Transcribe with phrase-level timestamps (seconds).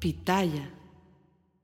[0.00, 0.74] Pitaya.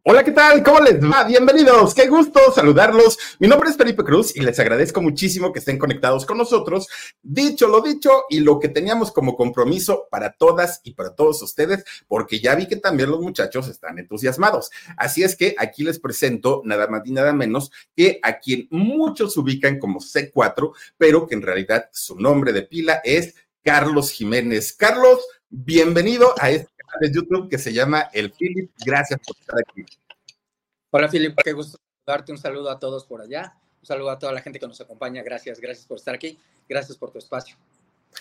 [0.02, 0.62] Hola, ¿qué tal?
[0.62, 1.24] ¿Cómo les va?
[1.24, 1.94] Bienvenidos.
[1.94, 3.18] Qué gusto saludarlos.
[3.38, 6.86] Mi nombre es Felipe Cruz y les agradezco muchísimo que estén conectados con nosotros.
[7.22, 11.82] Dicho lo dicho y lo que teníamos como compromiso para todas y para todos ustedes,
[12.08, 14.70] porque ya vi que también los muchachos están entusiasmados.
[14.98, 19.34] Así es que aquí les presento nada más y nada menos que a quien muchos
[19.38, 23.34] ubican como C4, pero que en realidad su nombre de pila es
[23.64, 24.74] Carlos Jiménez.
[24.74, 28.70] Carlos, bienvenido a este de YouTube que se llama El Philip.
[28.84, 29.84] Gracias por estar aquí.
[30.90, 33.54] Hola, Philip, qué gusto darte un saludo a todos por allá.
[33.80, 35.22] Un saludo a toda la gente que nos acompaña.
[35.22, 36.38] Gracias, gracias por estar aquí.
[36.68, 37.56] Gracias por tu espacio.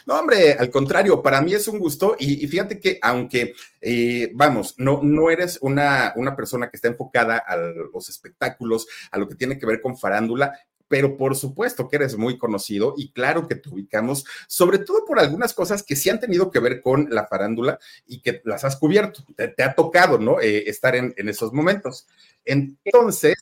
[0.06, 4.76] No, hombre, al contrario, para mí es un gusto y, fíjate que aunque, eh, vamos,
[4.78, 9.36] no, no eres una, una persona que está enfocada a los espectáculos, a lo que
[9.36, 10.54] tiene que ver con farándula,
[10.88, 15.20] pero por supuesto que eres muy conocido y claro que te ubicamos, sobre todo por
[15.20, 18.76] algunas cosas que sí han tenido que ver con la farándula y que las has
[18.78, 19.24] cubierto.
[19.36, 20.40] Te, ha tocado, ¿no?
[20.40, 22.08] Eh, estar en, esos momentos.
[22.44, 23.36] Entonces,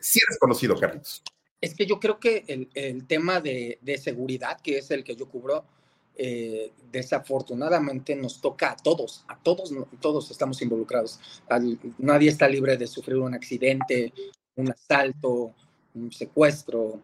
[0.00, 1.22] sí eres conocido, Carlos.
[1.60, 5.64] Es que yo creo que el, tema de, seguridad, que es el que yo cubro,
[6.20, 11.20] eh, desafortunadamente nos toca a todos, a todos, todos estamos involucrados.
[11.98, 14.12] nadie está libre de sufrir un accidente,
[14.56, 15.54] un asalto,
[15.98, 17.00] un secuestro.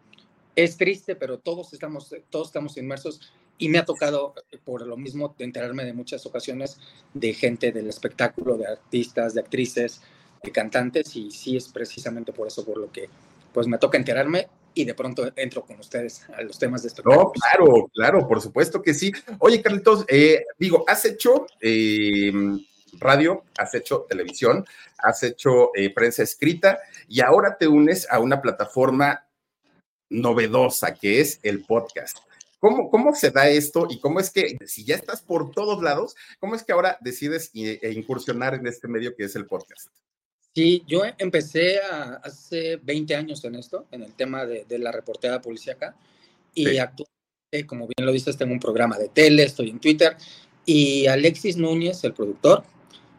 [0.55, 3.21] Es triste, pero todos estamos, todos estamos inmersos
[3.57, 6.77] y me ha tocado, por lo mismo, enterarme de muchas ocasiones
[7.13, 10.01] de gente del espectáculo, de artistas, de actrices,
[10.43, 13.09] de cantantes, y sí es precisamente por eso por lo que
[13.53, 17.23] pues me toca enterarme y de pronto entro con ustedes a los temas de espectáculo.
[17.23, 19.13] No, claro, claro, por supuesto que sí.
[19.39, 22.33] Oye, Carlitos, eh, digo, has hecho eh,
[22.99, 24.65] radio, has hecho televisión,
[24.97, 29.27] has hecho eh, prensa escrita y ahora te unes a una plataforma
[30.09, 32.17] novedosa que es el podcast.
[32.59, 36.15] ¿Cómo, ¿Cómo se da esto y cómo es que, si ya estás por todos lados,
[36.39, 39.89] cómo es que ahora decides e incursionar en este medio que es el podcast?
[40.55, 41.79] Sí, yo empecé
[42.23, 45.97] hace 20 años en esto, en el tema de, la reporteada policíaca,
[46.53, 50.15] y actualmente, como bien lo dices, tengo un programa de tele, estoy en Twitter,
[50.65, 52.63] y Alexis Núñez, el productor,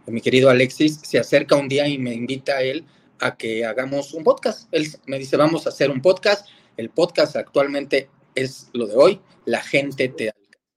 [0.07, 2.85] mi querido Alexis, se acerca un día y me invita a él
[3.19, 4.69] a que hagamos un podcast.
[4.73, 6.47] Él me dice, vamos a hacer un podcast.
[6.77, 9.21] El podcast actualmente es lo de hoy.
[9.45, 10.33] La gente te,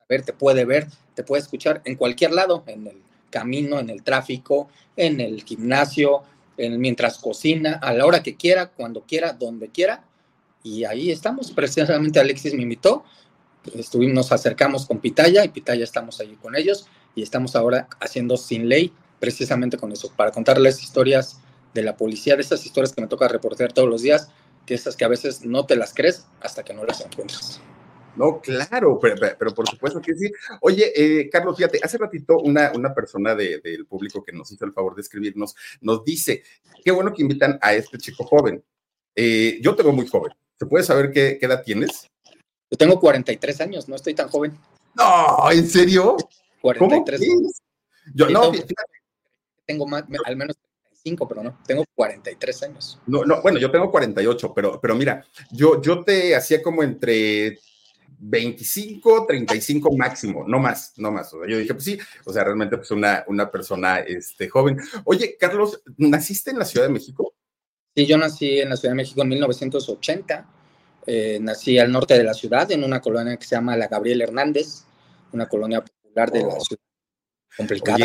[0.07, 4.03] ver, te puede ver, te puede escuchar en cualquier lado, en el camino, en el
[4.03, 6.23] tráfico, en el gimnasio,
[6.57, 10.03] en, mientras cocina, a la hora que quiera, cuando quiera, donde quiera.
[10.63, 11.51] Y ahí estamos.
[11.51, 13.03] Precisamente Alexis me invitó.
[13.75, 18.37] Estuvimos, nos acercamos con Pitaya y Pitaya estamos allí con ellos y estamos ahora haciendo
[18.37, 21.39] Sin Ley precisamente con eso, para contarles historias
[21.73, 24.29] de la policía, de esas historias que me toca reportar todos los días,
[24.65, 27.61] que esas que a veces no te las crees hasta que no las encuentras.
[28.15, 30.31] No, claro, pero, por supuesto que sí.
[30.61, 34.73] Oye, eh, Carlos, fíjate, hace ratito una, una persona del público que nos hizo el
[34.73, 36.43] favor de escribirnos nos dice,
[36.83, 38.63] qué bueno que invitan a este chico joven.
[39.15, 40.33] Eh, yo tengo muy joven.
[40.57, 42.09] ¿Se puede saber qué, edad tienes?
[42.69, 44.57] Yo tengo 43 años, no estoy tan joven.
[44.95, 46.17] No, ¿en serio?
[46.61, 47.49] 43 ¿Cómo
[48.13, 48.98] Yo, no, fíjate,
[49.69, 52.99] tengo más, al menos 35, pero no, tengo 43 años.
[53.05, 57.59] No, no, bueno, yo tengo 48, pero, pero mira, yo, yo te hacía como entre
[58.17, 61.31] 25, 35 máximo, no más, no más.
[61.47, 64.79] yo dije, pues sí, o sea, realmente pues una, una persona este, joven.
[65.03, 67.35] Oye, Carlos, ¿naciste en la Ciudad de México?
[67.95, 70.49] Sí, yo nací en la Ciudad de México en 1980.
[71.05, 74.21] Eh, nací al norte de la ciudad, en una colonia que se llama La Gabriel
[74.21, 74.85] Hernández,
[75.31, 76.59] una colonia popular de la oh.
[76.59, 76.81] ciudad.
[77.55, 77.97] Complicada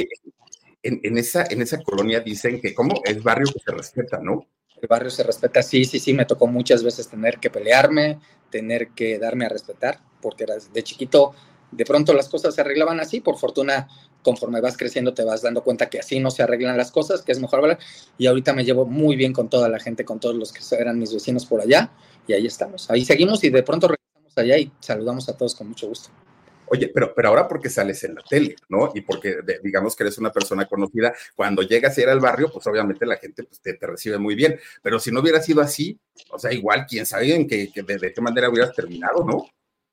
[0.85, 4.47] en, esa, en esa colonia dicen que como es barrio se respeta, ¿no?
[4.81, 8.89] El barrio se respeta, sí, sí, sí, me tocó muchas veces tener que pelearme, tener
[8.89, 11.35] que darme a respetar, porque de chiquito
[11.71, 13.89] de pronto las cosas se arreglaban así, por fortuna
[14.23, 17.33] conforme vas creciendo te vas dando cuenta que así no se arreglan las cosas, que
[17.33, 17.79] es mejor hablar,
[18.19, 20.99] y ahorita me llevo muy bien con toda la gente, con todos los que eran
[20.99, 21.91] mis vecinos por allá,
[22.27, 25.69] y ahí estamos, ahí seguimos y de pronto regresamos allá y saludamos a todos con
[25.69, 26.11] mucho gusto.
[26.75, 28.91] Oye, pero, pero ahora porque sales en la tele, ¿no?
[28.97, 32.67] Y porque digamos que eres una persona conocida, cuando llegas a ir al barrio, pues
[32.67, 34.59] obviamente la gente pues, te, recibe muy bien.
[34.83, 35.97] Pero si no hubiera sido así,
[36.31, 39.47] o sea, igual, quién sabe en qué, de, qué manera hubieras terminado, ¿no?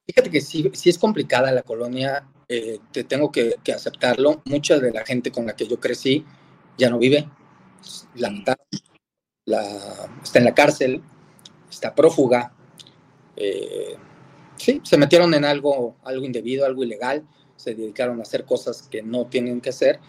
[0.07, 4.41] Fíjate que sí, sí es complicada la colonia, eh, te tengo que, aceptarlo.
[4.45, 6.25] Mucha de la gente con la que yo crecí
[6.79, 7.29] ya no vive.
[8.15, 8.57] La mitad
[9.45, 11.03] está en la cárcel,
[11.69, 12.51] está prófuga.
[13.35, 13.97] Eh,
[14.61, 19.01] sí, se metieron en algo, algo indebido, algo ilegal, se dedicaron a hacer cosas que
[19.01, 19.99] no tienen que hacer.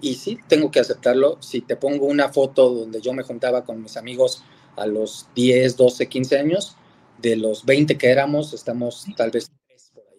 [0.00, 1.40] Y sí, tengo que aceptarlo.
[1.42, 4.44] Si te pongo una foto donde yo me juntaba con mis amigos
[4.76, 6.76] a los 10, 12, 15 años,
[7.18, 9.50] de los 20 que éramos, estamos tal vez
[9.92, 10.18] por ahí.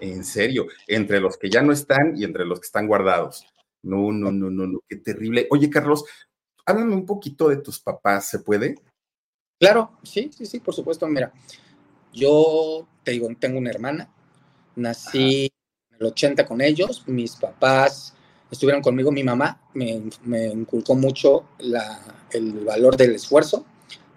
[0.00, 3.46] En serio, entre los que ya no están y entre los que están guardados.
[3.82, 5.46] No, no, no, no, no, qué terrible.
[5.50, 6.04] Oye, Carlos,
[6.64, 8.74] háblame un poquito de tus papás, ¿se puede?
[9.60, 11.06] Claro, sí, sí, sí, por supuesto.
[11.06, 11.32] Mira,
[12.12, 14.10] yo te digo, tengo una hermana,
[14.74, 15.48] nací
[15.92, 18.14] en el 80 con ellos, mis papás
[18.50, 22.00] estuvieron conmigo, mi mamá me, me inculcó mucho la,
[22.32, 23.64] el valor del esfuerzo,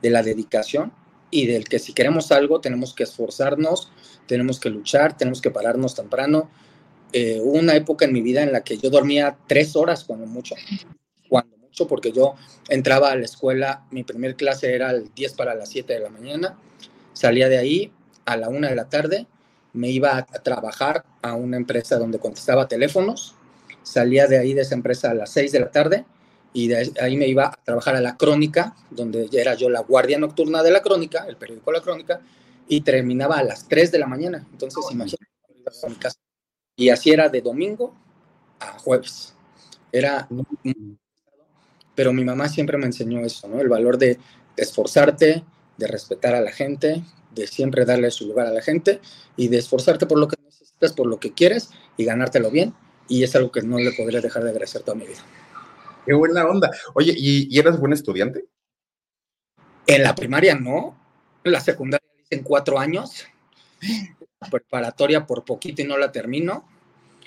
[0.02, 0.92] de la dedicación
[1.30, 3.92] y del que si queremos algo tenemos que esforzarnos,
[4.26, 6.50] tenemos que luchar, tenemos que pararnos temprano.
[7.14, 10.26] Eh, hubo una época en mi vida en la que yo dormía tres horas cuando
[10.26, 10.56] mucho,
[11.28, 12.34] cuando mucho, porque yo
[12.70, 16.10] entraba a la escuela, mi primer clase era el 10 para las 7 de la
[16.10, 16.58] mañana,
[17.14, 17.94] salía de ahí
[18.32, 19.28] a la 1 de la tarde,
[19.74, 23.36] me iba a, trabajar a una empresa donde contestaba teléfonos,
[23.84, 26.06] salía de ahí de esa empresa a las 6 de la tarde
[26.54, 30.18] y de ahí me iba a trabajar a la crónica, donde era yo la guardia
[30.18, 32.22] nocturna de la crónica, el periódico La Crónica,
[32.68, 34.46] y terminaba a las 3 de la mañana.
[34.52, 35.26] Entonces, imagínate,
[35.88, 36.18] mi casa.
[36.76, 37.94] Y así era de domingo
[38.60, 39.34] a jueves.
[39.92, 40.28] Era...
[41.96, 43.60] Pero mi mamá siempre me enseñó eso, ¿no?
[43.60, 44.18] El valor de,
[44.60, 45.44] esforzarte,
[45.78, 49.00] de respetar a la gente, de siempre darle su lugar a la gente
[49.36, 52.74] y de esforzarte por lo que necesitas, por lo que quieres y ganártelo bien.
[53.08, 55.20] Y es algo que no le podré dejar de agradecer toda mi vida.
[56.06, 56.72] Qué buena onda.
[56.94, 58.46] Oye, ¿y, eras buen estudiante?
[59.88, 60.98] En la primaria no.
[61.44, 63.26] En la secundaria en cuatro años.
[64.42, 66.66] La preparatoria por poquito y no la termino.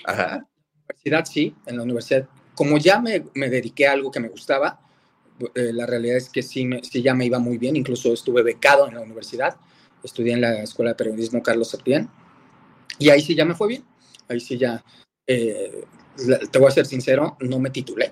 [0.03, 0.33] Ajá.
[0.33, 0.47] En la
[0.87, 2.27] universidad sí, en la universidad.
[2.55, 4.79] Como ya me, me dediqué a algo que me gustaba,
[5.53, 7.75] eh, la realidad es que sí, me, sí ya me iba muy bien.
[7.75, 9.57] Incluso estuve becado en la universidad.
[10.03, 12.09] Estudié en la Escuela de Periodismo Carlos Septién.
[12.99, 13.83] Y ahí sí ya me fue bien.
[14.27, 14.83] Ahí sí ya,
[15.27, 15.85] eh,
[16.51, 18.11] te voy a ser sincero, no me titulé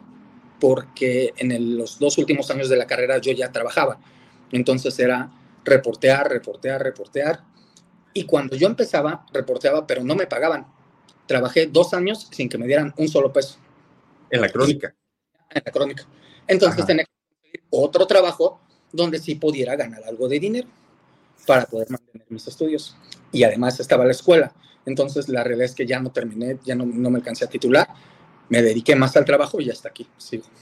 [0.62, 4.00] porque en los dos últimos años de la carrera yo ya trabajaba.
[4.52, 5.32] Entonces era
[5.66, 7.44] reportear, reportear, reportear.
[8.14, 10.68] Y cuando yo empezaba, reporteaba, pero no me pagaban.
[11.26, 13.58] Trabajé dos años sin que me dieran un solo peso.
[14.30, 14.94] En la crónica.
[15.50, 16.06] En la crónica.
[16.48, 18.62] Entonces tenía que otro trabajo
[18.92, 20.68] donde sí pudiera ganar algo de dinero
[21.46, 22.96] para poder mantener mis estudios.
[23.32, 24.54] Y además estaba la escuela.
[24.86, 27.88] Entonces la realidad es que ya no terminé, ya no, no me alcancé a titular
[28.52, 30.06] me dediqué más al trabajo y hasta aquí.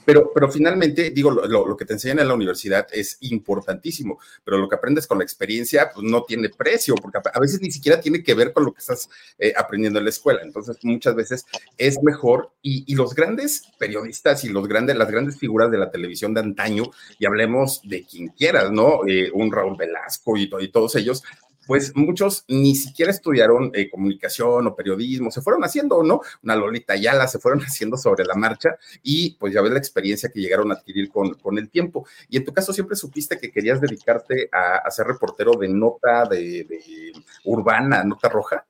[0.04, 4.68] Pero, pero finalmente, digo, lo, que te enseñan en la universidad es importantísimo, pero lo
[4.68, 8.22] que aprendes con la experiencia pues, no tiene precio, porque a veces ni siquiera tiene
[8.22, 9.10] que ver con lo que estás
[9.40, 10.40] eh, aprendiendo en la escuela.
[10.44, 11.44] Entonces, muchas veces
[11.76, 16.32] es mejor y, los grandes periodistas y los grandes, las grandes figuras de la televisión
[16.32, 16.84] de antaño,
[17.18, 19.00] y hablemos de quien quieras, ¿no?
[19.08, 21.24] Eh, un Raúl Velasco y, y todos ellos,
[21.70, 26.20] pues muchos ni siquiera estudiaron eh, comunicación o periodismo, se fueron haciendo, ¿no?
[26.42, 30.30] Una Lolita Ayala, se fueron haciendo sobre la marcha y pues ya ves la experiencia
[30.30, 32.08] que llegaron a adquirir con, con el tiempo.
[32.28, 37.12] Y en tu caso siempre supiste que querías dedicarte a, ser reportero de nota de,
[37.44, 38.66] urbana, nota roja.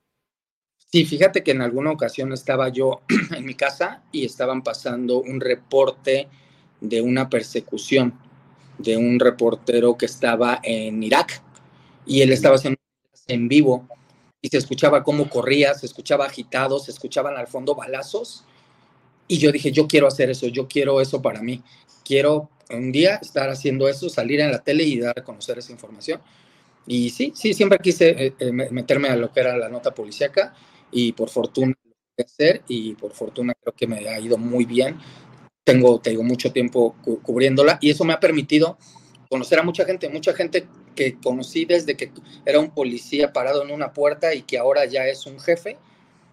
[0.91, 3.01] Sí, fíjate que en alguna ocasión estaba yo
[3.35, 6.29] en mi casa y estaban pasando un reporte
[6.79, 8.13] de una persecución
[8.77, 11.41] de un reportero que estaba en Irak
[12.05, 12.80] y él estaba haciendo
[13.31, 13.87] en vivo
[14.41, 18.43] y se escuchaba cómo corría, se escuchaba agitado, se escuchaban al fondo balazos.
[19.27, 21.63] Y yo dije, yo quiero hacer eso, yo quiero eso para mí.
[22.03, 25.71] Quiero un día estar haciendo eso, salir en la tele y dar a conocer esa
[25.71, 26.21] información.
[26.87, 30.53] Y sí, sí, siempre quise eh, eh, meterme a lo que era la nota policíaca
[30.91, 31.73] y por fortuna
[32.17, 34.97] hacer y por fortuna creo que me ha ido muy bien.
[35.63, 38.77] Tengo, tengo mucho tiempo cubriéndola y eso me ha permitido
[39.31, 42.11] conocer a mucha gente, mucha gente que conocí desde que
[42.45, 45.77] era un policía parado en una puerta y que ahora ya es un jefe,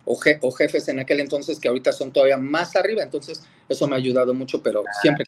[0.05, 3.95] o, o jefes en aquel entonces que ahorita son todavía más arriba, entonces eso me
[3.95, 5.25] ha ayudado mucho, pero siempre...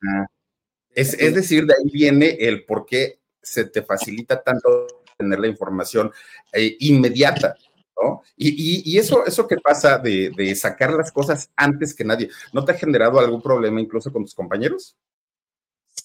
[0.93, 5.47] Es, es decir, de ahí viene el por qué se te facilita tanto tener la
[5.47, 6.11] información
[6.53, 7.55] eh, inmediata.
[8.03, 8.23] ¿no?
[8.37, 12.65] Y, y, eso, eso que pasa de, de, sacar las cosas antes que nadie, ¿no
[12.65, 14.97] te ha generado algún problema incluso con tus compañeros?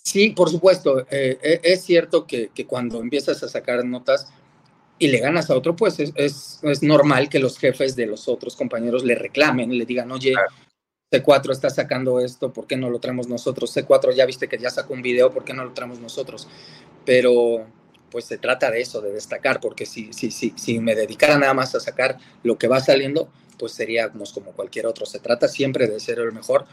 [0.05, 0.99] Sí, por supuesto.
[1.09, 4.27] Eh, eh, es cierto que, cuando empiezas a sacar notas
[4.99, 8.55] y le ganas a otro, pues es, es, normal que los jefes de los otros
[8.55, 10.35] compañeros le reclamen, le digan, oye,
[11.11, 13.75] C4 está sacando esto, ¿por qué no lo traemos nosotros?
[13.75, 16.47] C4 ya viste que ya sacó un video, ¿por qué no lo traemos nosotros?
[17.03, 17.65] Pero
[18.11, 21.55] pues se trata de eso, de destacar, porque si, si, si, si me dedicara nada
[21.55, 25.05] más a sacar lo que va saliendo, pues seríamos como cualquier otro.
[25.07, 26.65] Se trata siempre de ser el mejor.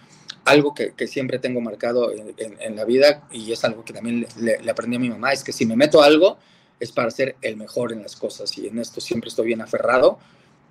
[0.44, 4.96] Algo que, siempre tengo marcado en, la vida y es algo que también le, aprendí
[4.96, 6.38] a mi mamá, es que si me meto algo
[6.80, 10.18] es para ser el mejor en las cosas y en esto siempre estoy bien aferrado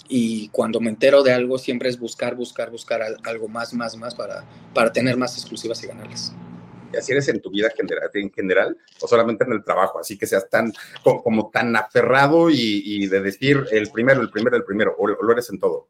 [0.09, 4.13] y cuando me entero de algo siempre es buscar, buscar, buscar algo más, más, más
[4.13, 6.33] para, para tener más exclusivas y ganarles.
[6.93, 7.69] ¿Y así eres en tu vida
[8.13, 9.99] en general o solamente en el trabajo?
[9.99, 10.73] Así que seas tan,
[11.03, 15.49] como, tan aferrado y, de decir el primero, el primero, el primero, o lo eres
[15.49, 15.87] en todo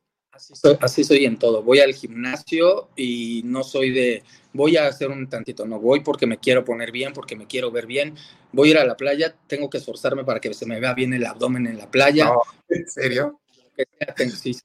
[0.81, 1.63] Así soy, en todo.
[1.63, 6.25] Voy al gimnasio y no soy de, voy a hacer un tantito, no, voy porque
[6.25, 8.15] me quiero poner bien, porque me quiero ver bien.
[8.51, 11.13] Voy a ir a la playa, tengo que esforzarme para que se me vea bien
[11.13, 12.31] el abdomen en la playa.
[12.69, 13.39] ¿En serio?
[14.35, 14.55] Sí,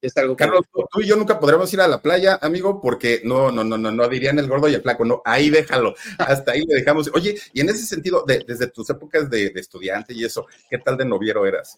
[0.00, 3.50] es algo Carlos, tú y yo nunca podremos ir a la playa, amigo, porque no,
[3.50, 6.64] no, no, no, no dirían el gordo y el flaco, no, ahí déjalo, hasta ahí
[6.66, 7.10] le dejamos.
[7.14, 11.06] Oye, y en ese sentido, desde tus épocas de, estudiante y eso, ¿qué tal de
[11.06, 11.76] noviero eras?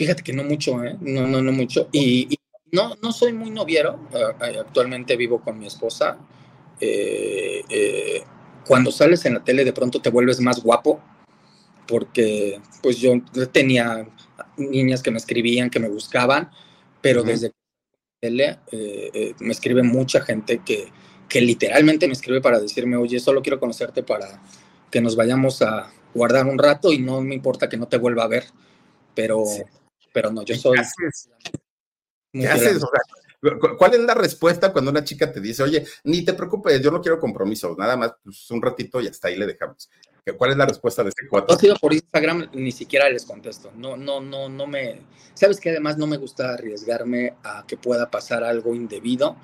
[0.00, 0.96] Fíjate que no mucho, ¿eh?
[1.02, 1.90] No, no, no mucho.
[1.92, 2.34] Y,
[2.72, 4.00] no, no soy muy noviero.
[4.40, 6.16] Actualmente vivo con mi esposa.
[6.80, 8.22] Eh, eh,
[8.66, 11.02] cuando sales en la tele, de pronto te vuelves más guapo,
[11.86, 13.12] porque pues yo
[13.52, 14.08] tenía
[14.56, 16.50] niñas que me escribían, que me buscaban,
[17.02, 17.52] pero desde
[18.20, 20.90] tele eh, eh, me escribe mucha gente que,
[21.28, 24.40] que literalmente me escribe para decirme, oye, solo quiero conocerte para
[24.90, 28.24] que nos vayamos a guardar un rato y no me importa que no te vuelva
[28.24, 28.44] a ver,
[29.14, 29.44] pero,
[30.12, 30.78] pero no, yo soy...
[32.32, 32.82] ¿Qué haces?
[33.78, 37.00] ¿Cuál es la respuesta cuando una chica te dice, oye, ni te preocupes, yo no
[37.00, 39.88] quiero compromiso, nada más pues, un ratito y hasta ahí le dejamos?
[40.36, 41.54] ¿Cuál es la respuesta de este cuatro?
[41.54, 43.72] Ha sido por Instagram, ni siquiera les contesto.
[43.74, 45.00] No, no, no, no me.
[45.34, 49.36] Sabes que además no me gusta arriesgarme a que pueda pasar algo indebido.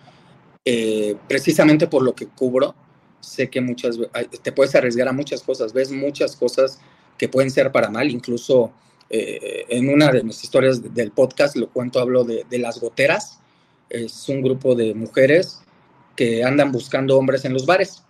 [0.64, 2.74] Eh, precisamente por lo que cubro,
[3.20, 3.96] sé que muchas
[4.42, 6.80] te puedes arriesgar a muchas cosas, ves muchas cosas
[7.16, 8.72] que pueden ser para mal, incluso
[9.10, 13.40] eh, en una de mis historias del podcast, lo cuento, hablo de, de las goteras.
[13.88, 15.60] Es un grupo de mujeres
[16.16, 18.02] que andan buscando hombres en los bares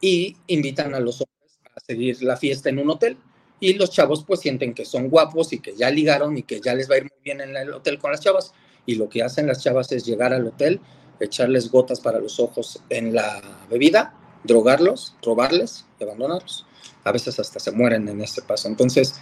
[0.00, 3.16] y invitan a los hombres a seguir la fiesta en un hotel
[3.60, 6.74] y los chavos pues sienten que son guapos y que ya ligaron y que ya
[6.74, 8.52] les va a ir muy bien en el hotel con las chavas
[8.86, 10.80] y lo que hacen las chavas es llegar al hotel,
[11.20, 16.66] echarles gotas para los ojos en la bebida, drogarlos, robarles y abandonarlos.
[17.04, 18.66] A veces hasta se mueren en este paso.
[18.66, 19.14] Entonces,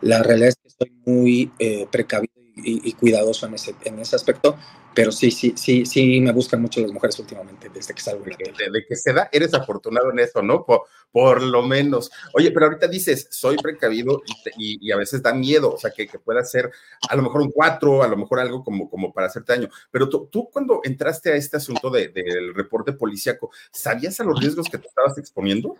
[0.00, 4.56] la realidad es que estoy muy eh, precavido y, cuidadoso en ese, en ese aspecto,
[4.94, 8.84] pero sí, sí, sí, sí me buscan mucho las mujeres últimamente desde que salgo de
[8.86, 10.64] que se da, eres afortunado en eso, ¿no?
[10.64, 12.10] Por, por, lo menos.
[12.34, 14.22] Oye, pero ahorita dices, soy precavido
[14.56, 16.70] y, a veces da miedo, o sea, que, que, pueda ser
[17.08, 19.68] a lo mejor un cuatro, a lo mejor algo como, como para hacerte daño.
[19.90, 24.40] Pero tú, tú cuando entraste a este asunto de, del reporte policíaco, ¿sabías a los
[24.40, 25.76] riesgos que te estabas exponiendo?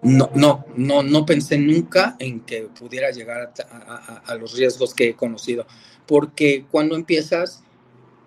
[0.00, 3.52] No, no, no, no pensé nunca en que pudiera llegar
[4.24, 5.66] a, los riesgos que he conocido,
[6.06, 7.64] porque cuando empiezas,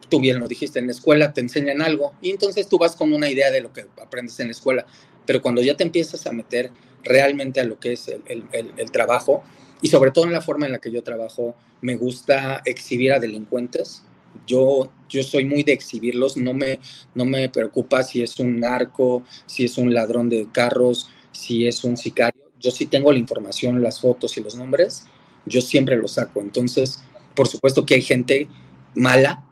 [0.10, 3.14] tú bien lo dijiste, en la escuela te enseñan algo y entonces tú vas con
[3.14, 4.86] una idea de lo que aprendes en la escuela,
[5.26, 6.72] pero cuando ya te empiezas a meter
[7.04, 9.44] realmente a lo que es el, trabajo
[9.82, 13.20] y sobre todo en la forma en la que yo trabajo, me gusta exhibir a
[13.20, 14.04] delincuentes.
[14.46, 16.80] Yo, yo soy muy de exhibirlos, no me,
[17.16, 21.84] no me preocupa si es un narco, si es un ladrón de carros, si es
[21.84, 22.52] un sicario.
[22.60, 25.06] Yo sí tengo la información, las fotos y los nombres,
[25.46, 26.42] yo siempre los saco.
[26.42, 27.04] Entonces,
[27.36, 28.48] por supuesto que hay gente
[28.96, 29.44] mala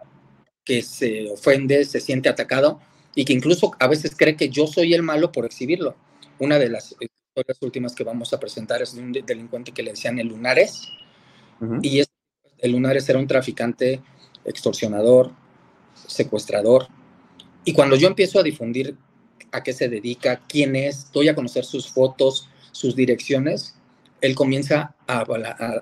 [0.63, 2.79] que se ofende, se siente atacado
[3.15, 5.95] y que incluso a veces cree que yo soy el malo por exhibirlo.
[6.37, 9.91] Una de las historias últimas que vamos a presentar es de un delincuente que le
[9.91, 10.87] decían el Lunares
[11.81, 12.03] y
[12.59, 14.01] el Lunares era un traficante
[14.45, 15.31] extorsionador,
[16.07, 16.87] secuestrador.
[17.65, 18.95] Y cuando yo empiezo a difundir
[19.51, 23.75] a qué se dedica, quién es, doy a conocer sus fotos, sus direcciones,
[24.21, 25.21] él comienza a,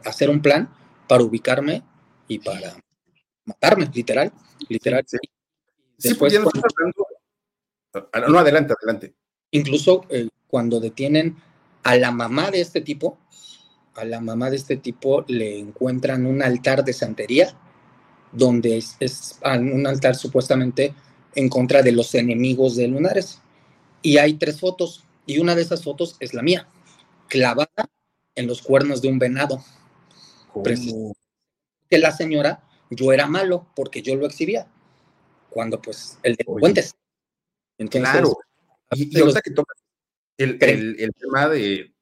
[0.06, 0.70] hacer un plan
[1.08, 1.84] para ubicarme
[2.28, 2.78] y para
[3.46, 4.32] matarme, literal,
[4.70, 5.04] literal.
[5.08, 5.18] Sí,
[5.98, 6.50] Después, no,
[8.28, 9.16] no, adelante, adelante.
[9.52, 11.38] Incluso eh, cuando detienen
[11.84, 13.18] a la mamá de este tipo,
[13.96, 17.58] a la mamá de este tipo le encuentran un altar de santería,
[18.32, 20.94] donde es, es un altar supuestamente
[21.34, 23.42] en contra de los enemigos de Lunares
[24.08, 26.66] y hay tres fotos y una de esas fotos es la mía,
[27.28, 27.90] clavada
[28.36, 29.62] en los cuernos de un venado.
[30.64, 34.66] Que la señora, yo era malo porque yo lo exhibía,
[35.50, 36.86] cuando pues el delincuente.
[37.78, 38.38] Entonces, claro.
[38.92, 39.78] Y, ahorita que tocas
[40.38, 41.94] el, tema de,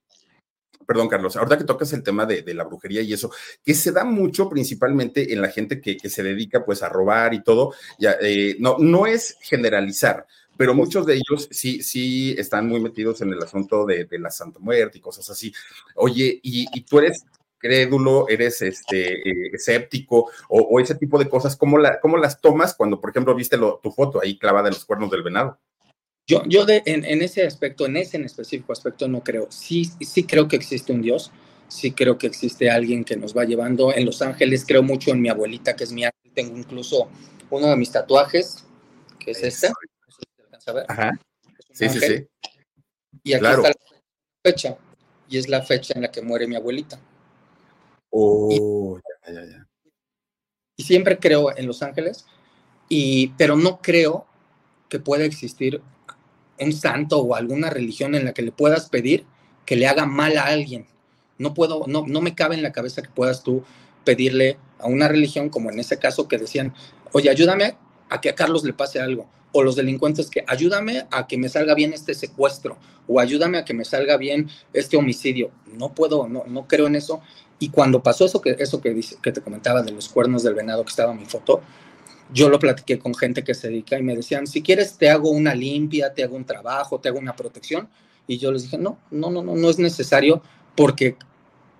[0.85, 3.31] perdón, Carlos, ahorita que tocas el tema de, la brujería y eso,
[3.63, 7.41] que se da mucho principalmente en la gente que, se dedica pues a robar y
[7.41, 12.79] todo, ya, eh, no, no es generalizar, pero muchos de ellos sí, sí están muy
[12.79, 15.53] metidos en el asunto de, la Santa Muerte y cosas así.
[15.95, 17.25] Oye, y, tú eres
[17.57, 22.75] crédulo, eres este, eh, escéptico o, ese tipo de cosas, ¿cómo, la, ¿cómo, las tomas
[22.75, 25.59] cuando, por ejemplo, viste tu foto ahí clavada en los cuernos del venado?
[26.27, 29.47] Yo, yo de, en, ese aspecto, en ese en específico aspecto, no creo.
[29.51, 31.31] Sí, sí creo que existe un Dios,
[31.67, 33.93] sí creo que existe alguien que nos va llevando.
[33.93, 36.31] En Los Ángeles creo mucho en mi abuelita, que es mi ángel.
[36.33, 37.09] Tengo incluso
[37.51, 38.65] uno de mis tatuajes,
[39.19, 39.69] que es este
[40.87, 41.19] Ajá.
[41.71, 42.27] Sí, sí, sí.
[43.23, 43.75] Y aquí está la
[44.43, 44.77] fecha,
[45.29, 46.99] y es la fecha en la que muere mi abuelita.
[48.11, 49.67] Oh, ya, ya, ya.
[50.77, 52.25] y siempre creo en los ángeles,
[52.87, 54.25] y, pero no creo
[54.89, 55.81] que pueda existir
[56.59, 59.25] un santo o alguna religión en la que le puedas pedir
[59.65, 60.85] que le haga mal a alguien.
[61.37, 63.63] No puedo, no, no me cabe en la cabeza que puedas tú
[64.05, 66.73] pedirle a una religión, como en ese caso que decían,
[67.11, 67.75] oye, ayúdame
[68.09, 69.27] a que a Carlos le pase algo.
[69.51, 72.77] O los delincuentes que ayúdame a que me salga bien este secuestro.
[73.07, 75.51] O ayúdame a que me salga bien este homicidio.
[75.77, 77.21] No puedo, no, no creo en eso.
[77.59, 80.55] Y cuando pasó eso que, eso que, dice, que te comentaba de los cuernos del
[80.55, 81.61] venado que estaba en mi foto,
[82.33, 85.29] yo lo platiqué con gente que se dedica y me decían, si quieres te hago
[85.29, 87.87] una limpia, te hago un trabajo, te hago una protección.
[88.27, 90.41] Y yo les dije, no, no, no, no, no es necesario
[90.75, 91.15] porque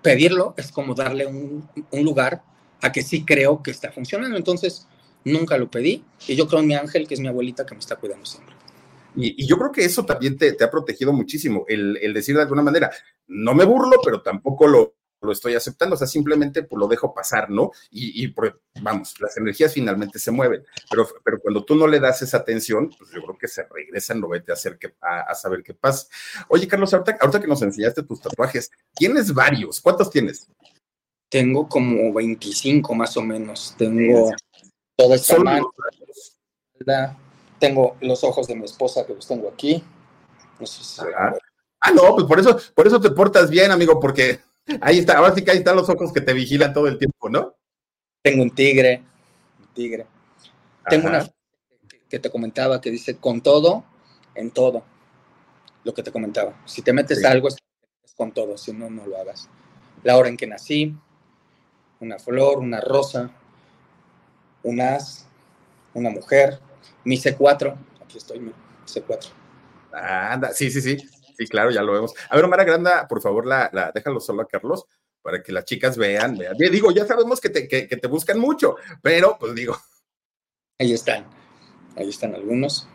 [0.02, 2.42] pedirlo es como darle un, un lugar
[2.80, 4.36] a que sí creo que está funcionando.
[4.36, 4.86] Entonces,
[5.26, 7.80] nunca lo pedí y yo creo en mi ángel, que es mi abuelita, que me
[7.80, 8.54] está cuidando siempre.
[9.14, 12.36] Y, y yo creo que eso también te, te ha protegido muchísimo, el, el, decir
[12.36, 12.90] de alguna manera,
[13.26, 17.14] no me burlo, pero tampoco lo, lo estoy aceptando, o sea, simplemente pues, lo dejo
[17.14, 17.72] pasar, ¿no?
[17.90, 18.34] Y, y
[18.82, 22.90] vamos, las energías finalmente se mueven, pero, pero cuando tú no le das esa atención,
[22.96, 25.72] pues yo creo que se regresan, lo vete a hacer que, a, a saber qué
[25.72, 26.06] pasa.
[26.48, 30.48] Oye, Carlos, ahorita, ahorita que nos enseñaste tus tatuajes, tienes varios, ¿cuántos tienes?
[31.30, 34.30] Tengo como 25 más o menos, tengo
[34.96, 35.70] toda esta mano,
[37.58, 39.82] tengo los ojos de mi esposa que los tengo aquí.
[40.58, 44.40] No sé si ah, no, pues por eso, por eso te portas bien, amigo, porque
[44.80, 47.28] Ahí está, ahora sí que ahí están los ojos que te vigilan todo el tiempo,
[47.28, 47.54] ¿no?
[48.22, 49.02] Tengo un tigre,
[49.60, 50.06] un tigre.
[50.88, 51.24] Tengo una
[52.08, 53.84] que te comentaba que dice con todo,
[54.34, 54.82] en todo.
[55.84, 56.60] Lo que te comentaba.
[56.66, 57.26] Si te metes sí.
[57.26, 57.56] algo, es
[58.16, 59.48] con todo, si no, no lo hagas.
[60.02, 60.96] La hora en que nací,
[62.00, 63.30] una flor, una rosa,
[64.66, 65.26] un as,
[65.94, 66.58] una mujer,
[67.04, 68.52] mi C4, aquí estoy, mi
[68.86, 69.30] C4.
[69.92, 70.98] Anda, sí, sí, sí.
[71.38, 72.14] Sí, claro, ya lo vemos.
[72.30, 74.86] A ver, Omar Granda, por favor, la, la, déjalo solo a Carlos
[75.22, 76.56] para que las chicas vean, vean.
[76.56, 79.76] Digo, ya sabemos que te, que, que te buscan mucho, pero pues digo.
[80.78, 81.26] Ahí están,
[81.96, 82.88] ahí están algunos.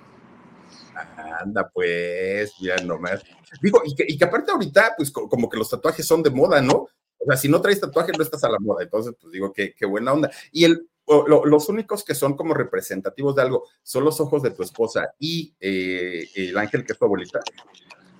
[1.41, 3.21] Anda, pues, mira nomás.
[3.61, 6.61] Digo, y que, y que aparte ahorita, pues como que los tatuajes son de moda,
[6.61, 6.87] ¿no?
[7.17, 8.83] O sea, si no traes tatuajes, no estás a la moda.
[8.83, 10.31] Entonces, pues digo, qué, qué buena onda.
[10.51, 14.51] Y el, lo, los únicos que son como representativos de algo son los ojos de
[14.51, 17.39] tu esposa y eh, el ángel que es tu abuelita.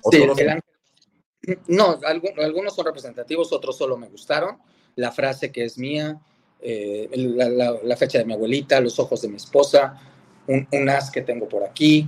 [0.10, 0.62] Sí, el,
[1.67, 2.00] no,
[2.38, 4.58] algunos son representativos, otros solo me gustaron.
[4.96, 6.20] La frase que es mía,
[6.62, 10.00] eh, la, la, la, fecha de mi abuelita, los ojos de mi esposa,
[10.48, 12.08] un, un as que tengo por aquí.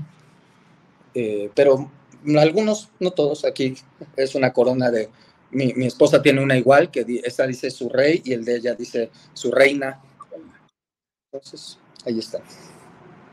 [1.15, 1.91] Eh, pero
[2.37, 3.75] algunos, no todos, aquí
[4.15, 5.09] es una corona de...
[5.51, 8.73] Mi, mi esposa tiene una igual, que esta dice su rey y el de ella
[8.73, 10.01] dice su reina.
[11.33, 12.39] Entonces, ahí está.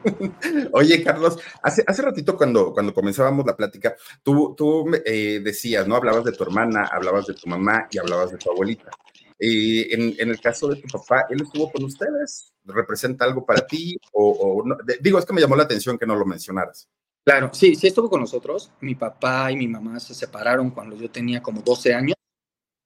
[0.73, 5.97] Oye, Carlos, hace, hace ratito cuando, cuando comenzábamos la plática, tú, tú eh, decías, ¿no?
[5.97, 8.91] Hablabas de tu hermana, hablabas de tu mamá y hablabas de tu abuelita.
[9.39, 12.55] En, en, el caso de tu papá, ¿él estuvo con ustedes?
[12.65, 13.99] ¿Representa algo para ti?
[14.13, 14.79] O, o no?
[15.01, 16.89] Digo, es que me llamó la atención que no lo mencionaras.
[17.23, 18.73] Claro, sí, sí estuvo con nosotros.
[18.81, 22.17] Mi papá y mi mamá se separaron cuando yo tenía como 12 años.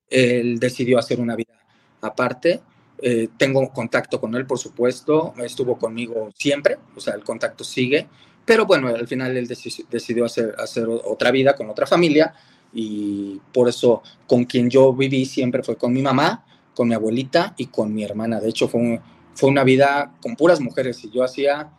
[0.09, 1.55] Él decidió hacer una vida
[2.01, 2.63] aparte
[2.99, 8.09] eh, tengo contacto con él, por supuesto, estuvo conmigo siempre, o sea, el contacto sigue,
[8.45, 12.35] pero bueno, al final él decidió hacer, hacer otra vida con otra familia
[12.73, 17.55] y por eso con quien yo viví siempre fue con mi mamá, con mi abuelita
[17.57, 18.41] y con mi hermana.
[18.41, 19.01] De hecho, fue, un,
[19.35, 21.71] fue una vida con puras mujeres y yo hacía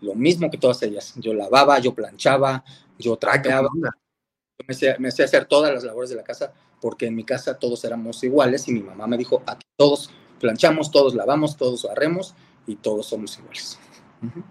[0.00, 1.14] lo mismo que todas ellas.
[1.16, 2.62] Yo lavaba, yo planchaba,
[2.98, 3.68] yo trapeaba.
[3.72, 7.58] Me hacía, me hacía hacer todas las labores de la casa porque en mi casa
[7.58, 10.10] todos éramos iguales y mi mamá me dijo, a todos
[10.42, 12.34] planchamos, todos lavamos, todos barremos
[12.66, 13.78] y todos somos iguales.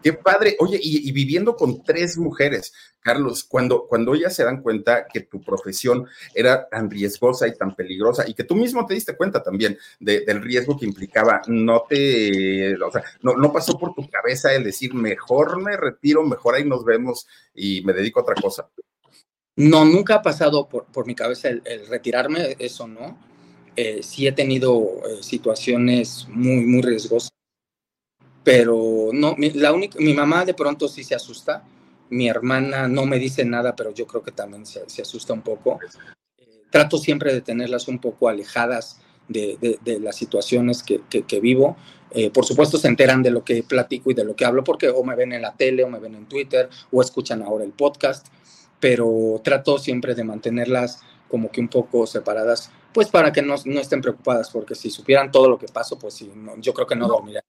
[0.01, 0.57] Qué padre.
[0.59, 5.21] Oye, y, y, viviendo con tres mujeres, Carlos, cuando, cuando ellas se dan cuenta que
[5.21, 9.41] tu profesión era tan riesgosa y tan peligrosa y que tú mismo te diste cuenta
[9.41, 14.09] también de, del riesgo que implicaba, no te, o sea, no, no, pasó por tu
[14.09, 17.25] cabeza el decir, mejor me retiro, mejor ahí nos vemos
[17.55, 18.67] y me dedico a otra cosa.
[19.55, 23.30] No, nunca ha pasado por, por mi cabeza el, el retirarme, eso no
[23.75, 27.31] eh, sí he tenido eh, situaciones muy, muy riesgosas,
[28.43, 31.63] pero no, mi, la única, mi mamá de pronto sí se asusta,
[32.09, 35.41] mi hermana no me dice nada, pero yo creo que también se, se asusta un
[35.41, 35.79] poco.
[36.37, 41.23] Eh, trato siempre de tenerlas un poco alejadas de, de, de las situaciones que, que,
[41.23, 41.77] que vivo.
[42.13, 44.89] Eh, por supuesto se enteran de lo que platico y de lo que hablo porque
[44.89, 47.71] o me ven en la tele o me ven en Twitter o escuchan ahora el
[47.71, 48.27] podcast,
[48.81, 51.01] pero trato siempre de mantenerlas
[51.31, 55.31] como que un poco separadas pues para que no, no, estén preocupadas, porque si supieran
[55.31, 57.13] todo lo que pasó, pues sí, no, yo creo que no, no.
[57.13, 57.43] dormirían.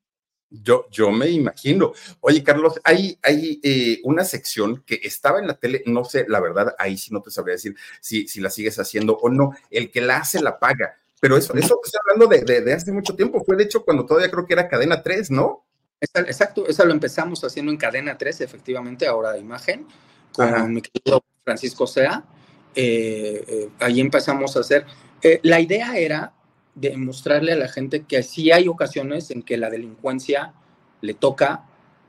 [0.51, 1.93] Yo, yo me imagino.
[2.21, 6.41] Oye, Carlos, hay, hay eh, una sección que estaba en la tele, no sé, la
[6.41, 9.53] verdad, ahí sí no te sabría decir si, si la sigues haciendo o no.
[9.71, 10.99] El que la hace la paga.
[11.21, 14.45] Pero eso, eso estoy hablando de, hace mucho tiempo, fue de hecho cuando todavía creo
[14.45, 15.65] que era cadena 3, ¿no?
[16.01, 19.87] Exacto, eso lo empezamos haciendo en cadena 3, efectivamente, ahora de imagen,
[20.33, 22.25] con mi querido Francisco Sea.
[22.75, 24.87] Eh, eh, ahí empezamos a hacer.
[25.23, 26.33] Eh, la idea era
[26.75, 30.55] demostrarle a la gente que sí hay ocasiones en que la delincuencia
[31.01, 31.65] le toca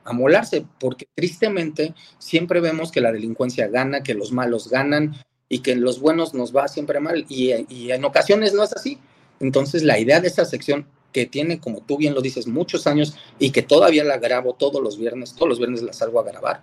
[0.06, 5.16] amolarse, porque tristemente siempre vemos que la delincuencia gana, que los malos ganan
[5.50, 8.98] y que los buenos nos va siempre mal, y, en ocasiones no es así.
[9.40, 13.16] Entonces, la idea de esta sección que tiene, como tú bien lo dices, muchos años
[13.40, 16.62] y que todavía la grabo todos los viernes, todos los viernes la salgo a grabar,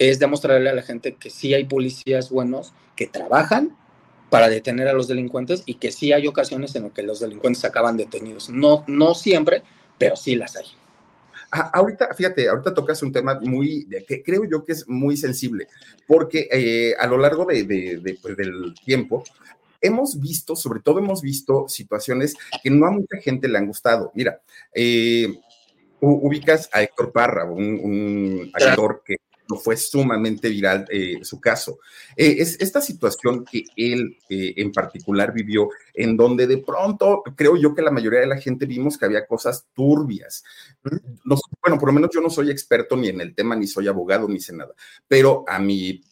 [0.00, 3.76] es demostrarle a la gente que sí hay policías buenos que trabajan
[4.30, 7.64] para detener a los delincuentes y que sí hay ocasiones en las que los delincuentes
[7.66, 8.48] acaban detenidos.
[8.48, 9.62] No, no siempre,
[9.98, 10.64] pero sí las hay.
[11.52, 13.86] Ah, ahorita, fíjate, ahorita tocas un tema muy,
[14.24, 15.66] creo yo que es muy sensible,
[16.06, 19.22] porque eh, a lo largo de, pues, del tiempo
[19.82, 24.12] hemos visto, sobre todo hemos visto situaciones que no a mucha gente le han gustado.
[24.14, 24.40] Mira,
[24.72, 25.40] eh,
[26.00, 29.16] ubicas a Héctor Parra, un, actor que
[29.56, 31.78] fue sumamente viral eh, su caso.
[32.16, 37.74] Eh, es esta situación que él en particular vivió, en donde de pronto creo yo
[37.74, 40.44] que la mayoría de la gente vimos que había cosas turbias.
[41.62, 44.28] bueno, por lo menos yo no soy experto ni en el tema, ni soy abogado,
[44.28, 44.72] ni sé nada,
[45.08, 46.02] pero a mi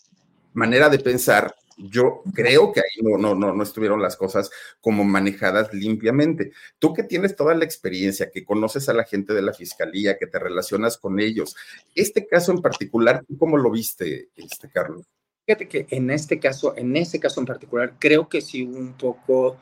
[0.53, 5.04] manera de pensar, yo creo que ahí no, no, no, no estuvieron las cosas como
[5.04, 6.52] manejadas limpiamente.
[6.78, 10.26] Tú que tienes toda la experiencia, que conoces a la gente de la fiscalía, que
[10.26, 11.54] te relacionas con ellos,
[11.94, 15.06] este caso en particular, ¿tú cómo lo viste, este, Carlos?
[15.46, 18.94] Fíjate que en este caso, en este caso en particular, creo que sí hubo un
[18.94, 19.56] poco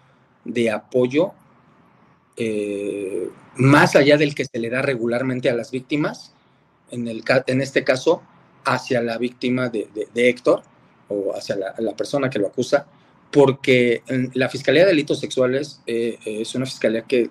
[0.45, 1.33] de apoyo,
[2.37, 6.33] eh, más allá del que se le da regularmente a las víctimas,
[6.91, 8.23] en, el, en este caso,
[8.65, 10.63] hacia la víctima de, de Héctor
[11.09, 12.87] o hacia la, persona que lo acusa,
[13.31, 14.03] porque
[14.35, 17.31] la Fiscalía de Delitos Sexuales eh, es una fiscalía que,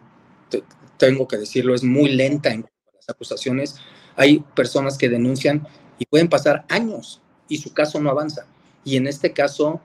[0.97, 3.75] tengo que decirlo, es muy lenta en las acusaciones.
[4.15, 5.67] Hay personas que denuncian
[5.99, 8.45] y pueden pasar años y su caso no avanza.
[8.83, 9.81] Y en este caso,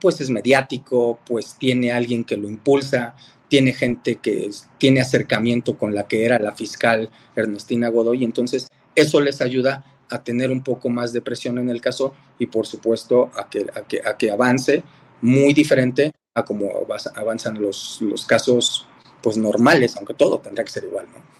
[0.00, 3.14] pues es mediático, pues tiene alguien que lo impulsa,
[3.48, 9.20] tiene gente que tiene acercamiento con la que era la fiscal Ernestina Godoy, entonces eso
[9.20, 13.30] les ayuda a tener un poco más de presión en el caso y por supuesto
[13.34, 14.82] a que, a que, a que avance
[15.20, 16.70] muy diferente a como
[17.14, 18.86] avanzan los, los casos
[19.22, 21.34] pues normales, aunque todo tendrá que ser igual, ¿no?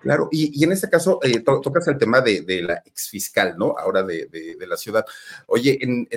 [0.00, 3.74] Claro, y, en este caso eh, tocas el tema de, de, la exfiscal, ¿no?
[3.76, 5.04] Ahora de, de, la ciudad.
[5.46, 6.08] Oye, en,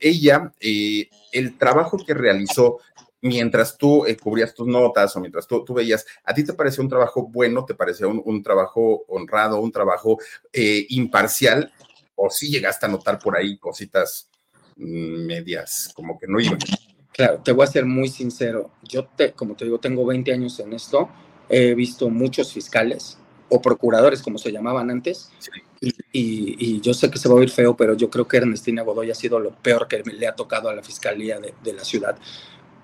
[0.00, 2.78] ella, eh, el trabajo que realizó
[3.24, 6.82] mientras tú eh, cubrías tus notas o mientras tú, tú, veías, ¿a ti te pareció
[6.82, 7.64] un trabajo bueno?
[7.64, 10.18] ¿Te parecía un, trabajo honrado, un trabajo
[10.52, 11.72] eh, imparcial?
[12.16, 14.28] ¿O sí llegaste a notar por ahí cositas
[14.76, 16.58] mm, medias, como que no iban?
[17.12, 18.72] Claro, te voy a ser muy sincero.
[18.82, 21.08] Yo, te, como te digo, tengo 20 años en esto.
[21.48, 23.16] He visto muchos fiscales
[23.48, 25.30] o procuradores, como se llamaban antes.
[26.12, 29.10] Y, yo sé que se va a oír feo, pero yo creo que Ernestina Godoy
[29.10, 32.18] ha sido lo peor que le ha tocado a la fiscalía de, de la ciudad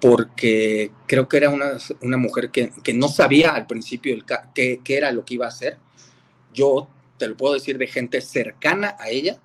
[0.00, 4.16] porque creo que era una, una mujer que, que, no sabía al principio
[4.54, 5.78] qué, era lo que iba a hacer.
[6.54, 9.38] Yo te lo puedo decir de gente cercana a ella,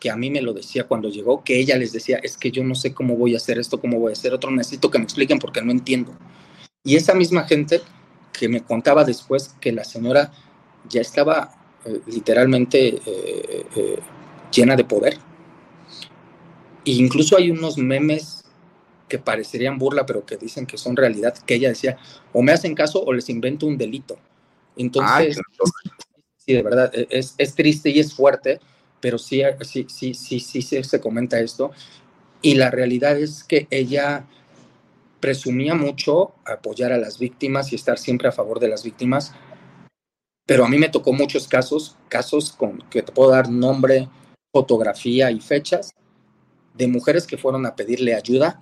[0.00, 2.64] que a mí me lo decía cuando llegó, que ella les decía, es que yo
[2.64, 5.04] no sé cómo voy a hacer esto, cómo voy a hacer otro, necesito que me
[5.04, 6.12] expliquen porque no entiendo.
[6.82, 7.80] Y esa misma gente
[8.32, 10.32] que me contaba después que la señora
[10.88, 11.52] ya estaba
[11.84, 13.98] eh, literalmente eh, eh,
[14.50, 15.18] llena de poder.
[16.84, 18.41] E incluso hay unos memes
[19.12, 21.98] que parecerían burla, pero que dicen que son realidad, que ella decía,
[22.32, 24.16] o me hacen caso o les invento un delito.
[24.74, 25.38] Entonces,
[26.38, 28.58] sí, de verdad, e, es, es, triste y es fuerte,
[29.02, 31.72] pero sí, sí, sí, sí, sí, sí se comenta esto.
[32.40, 34.24] Y la realidad es que ella
[35.20, 39.34] presumía mucho apoyar a las víctimas y estar siempre a favor de las víctimas,
[40.46, 44.08] pero a mí me tocó muchos casos, casos con que te puedo dar nombre,
[44.54, 45.90] fotografía y fechas,
[46.72, 48.58] de mujeres que fueron a pedirle ayuda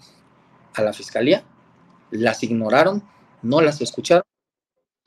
[0.74, 1.44] a la fiscalía,
[2.10, 3.02] las ignoraron,
[3.42, 4.24] no las escucharon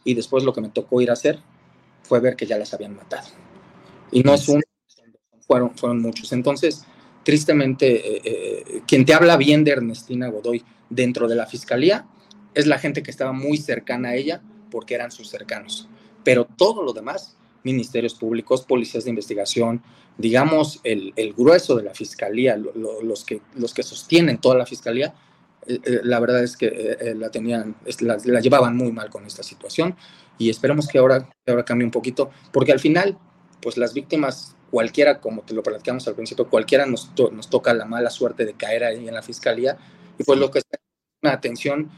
[0.04, 1.40] y después lo que me tocó ir a hacer
[2.04, 3.28] fue ver que ya las habían matado.
[4.12, 4.62] Y no es un,
[5.48, 6.32] fueron, fueron muchos.
[6.34, 6.86] Entonces,
[7.24, 12.06] tristemente, eh, eh, quien te habla bien de Ernestina Godoy dentro de la fiscalía
[12.54, 15.88] es la gente que estaba muy cercana a ella porque eran sus cercanos.
[16.24, 19.82] Pero todo lo demás, ministerios públicos, policías de investigación,
[20.18, 25.14] digamos, el, grueso de la fiscalía, los, que, los que sostienen toda la fiscalía, eh,
[25.14, 25.14] eh,
[25.66, 29.96] la verdad es que eh, la tenían, la, llevaban muy mal con esta situación
[30.38, 33.18] y esperamos que ahora, ahora cambie un poquito, porque al final,
[33.62, 37.86] pues las víctimas, cualquiera, como te lo platicamos al principio, cualquiera nos, nos toca la
[37.86, 39.78] mala suerte de caer ahí en la fiscalía
[40.18, 40.66] y pues lo que es
[41.22, 41.92] una atención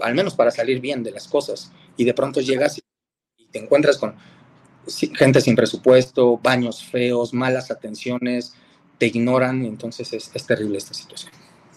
[0.00, 1.72] al menos para salir bien de las cosas.
[1.96, 4.14] Y de pronto llegas y te encuentras con
[5.14, 8.54] gente sin presupuesto, baños feos, malas atenciones,
[8.98, 11.32] te ignoran, y entonces es, es terrible esta situación.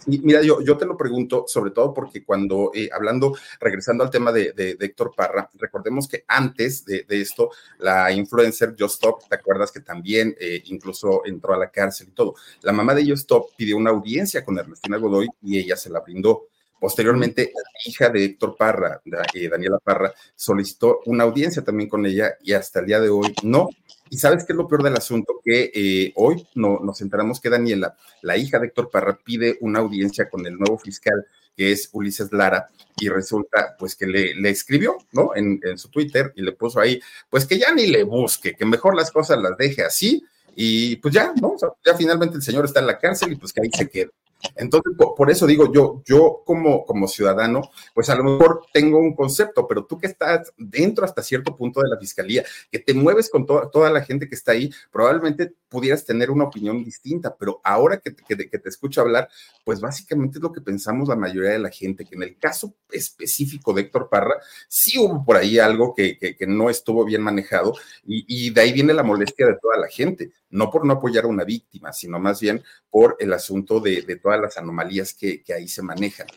[0.05, 4.53] Mira, yo, te lo pregunto, sobre todo porque cuando, eh, hablando, regresando al tema de,
[4.79, 10.35] Héctor Parra, recordemos que antes de, de, esto, la influencer Justop, ¿te acuerdas que también
[10.39, 12.35] eh, incluso entró a la cárcel y todo?
[12.61, 16.47] La mamá de Justop pidió una audiencia con Ernestina Godoy y ella se la brindó.
[16.79, 19.01] Posteriormente, la hija de Héctor Parra,
[19.33, 23.35] eh, Daniela Parra, solicitó una audiencia también con ella y hasta el día de hoy
[23.43, 23.67] no.
[24.09, 27.49] Y sabes qué es lo peor del asunto, que eh, hoy no, nos enteramos que
[27.49, 31.89] Daniela, la hija de Héctor Parra, pide una audiencia con el nuevo fiscal que es
[31.91, 32.69] Ulises Lara,
[32.99, 35.31] y resulta pues que le, escribió, ¿no?
[35.35, 38.95] En, su Twitter y le puso ahí, pues que ya ni le busque, que mejor
[38.95, 40.23] las cosas las deje así,
[40.61, 41.55] y pues ya, ¿no?
[41.85, 44.11] ya finalmente el señor está en la cárcel y pues que ahí se quede.
[44.55, 47.61] Entonces, por, eso digo yo, yo como, como ciudadano,
[47.93, 51.81] pues a lo mejor tengo un concepto, pero tú que estás dentro hasta cierto punto
[51.81, 56.05] de la fiscalía, que te mueves con toda la gente que está ahí, probablemente pudieras
[56.05, 59.29] tener una opinión distinta, pero ahora que, que, que, te escucho hablar,
[59.63, 62.75] pues básicamente es lo que pensamos la mayoría de la gente, que en el caso
[62.91, 64.35] específico de Héctor Parra,
[64.67, 67.73] sí hubo por ahí algo que, que no estuvo bien manejado
[68.05, 71.25] y, y, de ahí viene la molestia de toda la gente, no por no apoyar
[71.25, 75.43] a una víctima, sino más bien por el asunto de, de todas las anomalías que,
[75.43, 76.27] que ahí se manejan.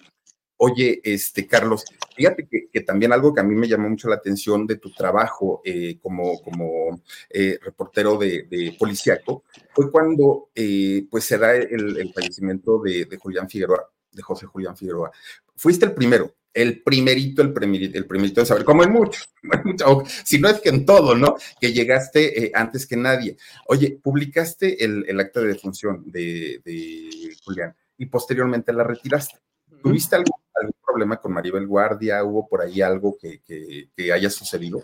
[0.65, 4.65] Oye, este, Carlos, fíjate que, también algo que a mí me llamó mucho la atención
[4.65, 9.43] de tu trabajo eh, como, como eh, reportero de, de, policíaco
[9.75, 14.77] fue cuando eh, pues se da el, fallecimiento de, de, Julián Figueroa, de José Julián
[14.77, 15.11] Figueroa.
[15.57, 19.29] Fuiste el primero, el primerito, el primerito, el primerito de saber, como en muchos,
[20.25, 21.35] si no es que en todo, ¿no?
[21.61, 23.37] Que llegaste antes que nadie.
[23.67, 29.41] Oye, publicaste el, el acta de defunción de, de Julián y posteriormente la retiraste.
[29.83, 32.23] ¿Tuviste algún, algún, problema con Maribel Guardia?
[32.25, 34.83] ¿Hubo por ahí algo que, que, que haya sucedido?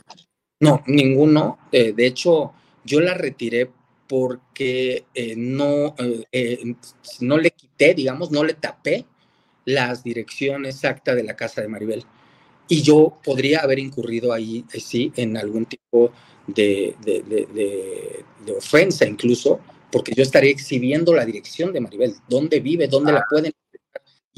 [0.60, 1.58] No, ninguno.
[1.70, 2.52] Eh, de hecho,
[2.84, 3.70] yo la retiré
[4.08, 5.94] porque eh, no,
[6.32, 6.74] eh,
[7.20, 9.04] no le quité, digamos, no le tapé
[9.64, 12.04] las direcciones exacta de la casa de Maribel.
[12.68, 16.12] Y yo podría haber incurrido ahí, sí, en algún tipo
[16.46, 22.60] de, de, de, de ofensa incluso, porque yo estaría exhibiendo la dirección de Maribel, dónde
[22.60, 23.52] vive, dónde la pueden.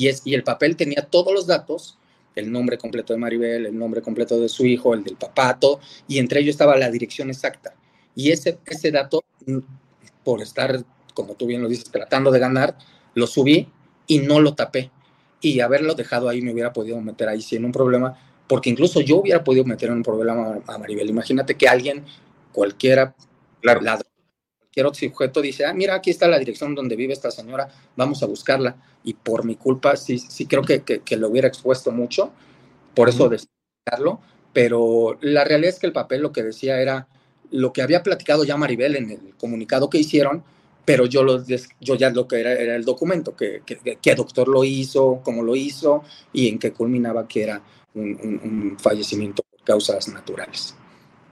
[0.00, 1.98] Y, es, y el papel tenía todos los datos,
[2.34, 6.18] el nombre completo de Maribel, el nombre completo de su hijo, el del papato, y
[6.18, 7.74] entre ellos estaba la dirección exacta.
[8.14, 9.22] Y ese, ese dato,
[10.24, 10.82] por estar,
[11.12, 12.78] como tú bien lo dices, tratando de ganar,
[13.12, 13.68] lo subí
[14.06, 14.90] y no lo tapé.
[15.42, 19.18] Y haberlo dejado ahí me hubiera podido meter ahí sin un problema, porque incluso yo
[19.18, 21.10] hubiera podido meter en un problema a Maribel.
[21.10, 22.06] Imagínate que alguien,
[22.52, 23.14] cualquiera,
[23.60, 23.82] claro.
[23.82, 24.09] ladrón,
[24.70, 28.22] cualquier otro sujeto dice, ah, mira, aquí está la dirección donde vive esta señora, vamos
[28.22, 28.76] a buscarla.
[29.02, 32.30] Y por mi culpa, sí, sí creo que, que, que lo hubiera expuesto mucho,
[32.94, 34.18] por eso uh -huh.
[34.52, 37.08] pero la realidad es que el papel lo que decía era
[37.50, 40.44] lo que había platicado ya Maribel en el comunicado que hicieron,
[40.84, 41.44] pero yo, lo,
[41.80, 45.42] yo ya lo que era era el documento, que, que, que doctor lo hizo, cómo
[45.42, 47.60] lo hizo y en qué culminaba que era
[47.94, 50.76] un, un, un fallecimiento por causas naturales.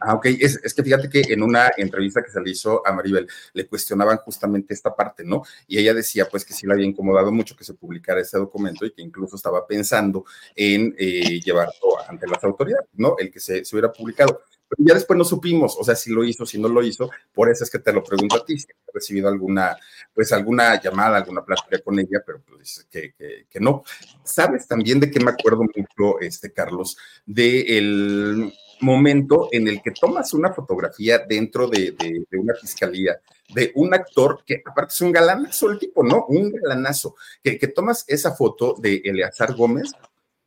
[0.01, 0.27] Ah, ok.
[0.27, 4.19] Es, que fíjate que en una entrevista que se le hizo a Maribel, le cuestionaban
[4.19, 5.43] justamente esta parte, ¿no?
[5.67, 8.87] Y ella decía, pues, que sí le había incomodado mucho que se publicara ese documento
[8.87, 11.73] y que incluso estaba pensando en eh, llevarlo
[12.09, 13.17] ante las autoridades, ¿no?
[13.19, 14.43] El que se, hubiera publicado.
[14.69, 17.51] Pero ya después no supimos, o sea, si lo hizo, si no lo hizo, por
[17.51, 19.75] eso es que te lo pregunto a ti, si has recibido alguna,
[20.13, 23.15] pues alguna llamada, alguna plática con ella, pero pues que,
[23.49, 23.83] que no.
[24.25, 26.99] ¿Sabes también de qué me acuerdo mucho, este, Carlos?
[27.25, 31.95] De el momento en el que tomas una fotografía dentro de,
[32.33, 33.21] una fiscalía
[33.55, 36.27] de un actor que aparte es un galanazo el tipo, ¿no?
[36.29, 39.93] Un galanazo, que, que tomas esa foto de Eleazar Gómez,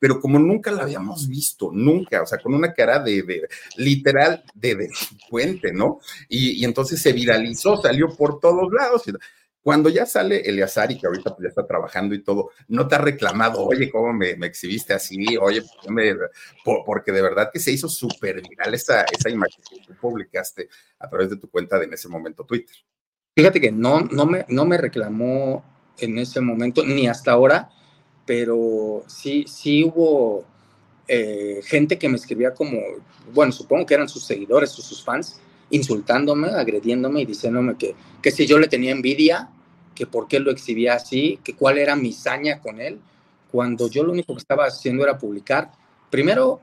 [0.02, 4.76] pero como nunca la habíamos visto, nunca, o sea, con una cara de, literal de
[4.76, 6.00] delincuente, ¿no?
[6.28, 9.04] Y, entonces se viralizó, salió por todos lados.
[9.62, 12.96] Cuando ya sale Eleazar y que ahorita pues ya está trabajando y todo, no te
[12.96, 15.38] ha reclamado, oye, ¿cómo me, me exhibiste así?
[15.38, 15.64] Oye,
[16.86, 21.08] porque de verdad que se hizo súper viral esa, esa imagen que tú publicaste a
[21.08, 22.76] través de tu cuenta de en ese momento Twitter.
[23.36, 25.64] Fíjate que no, no, me, no me reclamó
[26.00, 27.70] en ese momento, ni hasta ahora,
[28.26, 30.46] pero sí, sí hubo
[31.08, 32.80] eh, gente que me escribía como,
[33.34, 35.40] bueno, supongo que eran sus seguidores o sus fans,
[35.72, 39.50] insultándome, agrediéndome y diciéndome que, que si yo le tenía envidia,
[39.96, 43.00] que por qué lo exhibía así, que cuál era mi saña con él,
[43.52, 45.72] cuando yo lo único que estaba haciendo era publicar.
[46.10, 46.62] Primero,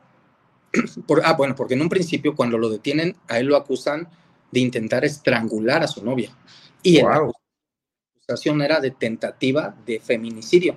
[1.06, 4.08] por, ah, bueno, porque en un principio cuando lo detienen, a él lo acusan
[4.50, 6.34] de intentar estrangular a su novia.
[6.82, 7.10] Y wow.
[7.10, 7.32] la
[8.16, 10.76] acusación era de tentativa de feminicidio.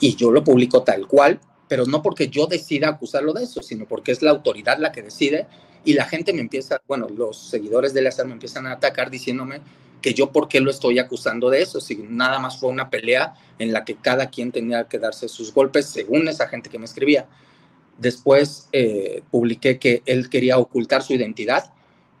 [0.00, 3.86] Y yo lo publico tal cual, pero no porque yo decida acusarlo de eso, sino
[3.86, 5.46] porque es la autoridad la que decide
[5.84, 9.60] y la gente me empieza, bueno, los seguidores de Eleazar me empiezan a atacar diciéndome
[10.00, 13.34] que yo por qué lo estoy acusando de eso, si nada más fue una pelea
[13.58, 16.84] en la que cada quien tenía que darse sus golpes, según esa gente que me
[16.84, 17.26] escribía.
[17.98, 21.72] Después eh, publiqué que él quería ocultar su identidad,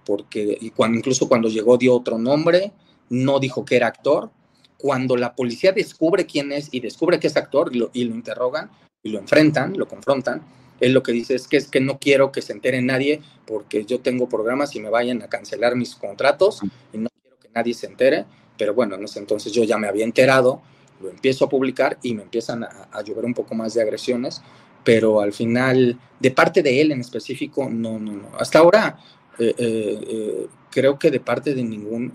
[0.04, 2.72] porque incluso cuando llegó dio otro nombre,
[3.10, 4.30] no dijo que era actor.
[4.78, 8.14] Cuando la policía descubre quién es y descubre que es actor y lo, y lo
[8.14, 8.70] interrogan
[9.02, 10.42] y lo enfrentan, lo confrontan,
[10.82, 13.84] él lo que dice es que es que no quiero que se entere nadie porque
[13.84, 16.60] yo tengo programas y me vayan a cancelar mis contratos
[16.92, 18.26] y no quiero que nadie se entere.
[18.58, 20.62] Pero bueno, en ese entonces yo ya me había enterado,
[21.00, 24.42] lo empiezo a publicar y me empiezan a, a llover un poco más de agresiones,
[24.84, 28.28] pero al final, de parte de él en específico, no, no, no.
[28.38, 28.98] Hasta ahora,
[29.38, 32.12] eh, eh, eh, creo que de parte de ningún,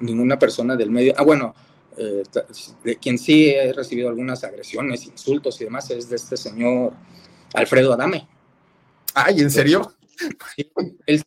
[0.00, 1.54] ninguna persona del medio, ah, bueno,
[1.96, 6.92] de quien sí he recibido algunas agresiones, insultos y demás, es de este señor
[7.54, 8.28] Alfredo Adame.
[9.14, 9.94] Ay, ¿en serio?
[11.06, 11.22] él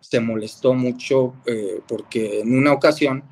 [0.00, 3.22] se molestó mucho eh, porque en una ocasión,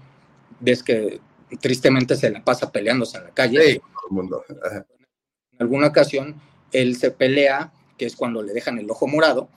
[0.61, 1.21] ves que
[1.61, 3.73] tristemente se la pasa peleándose en la calle.
[3.73, 4.45] Sí, todo el mundo.
[4.49, 6.41] En alguna ocasión,
[6.73, 9.49] él se pelea, que es cuando le dejan el ojo morado,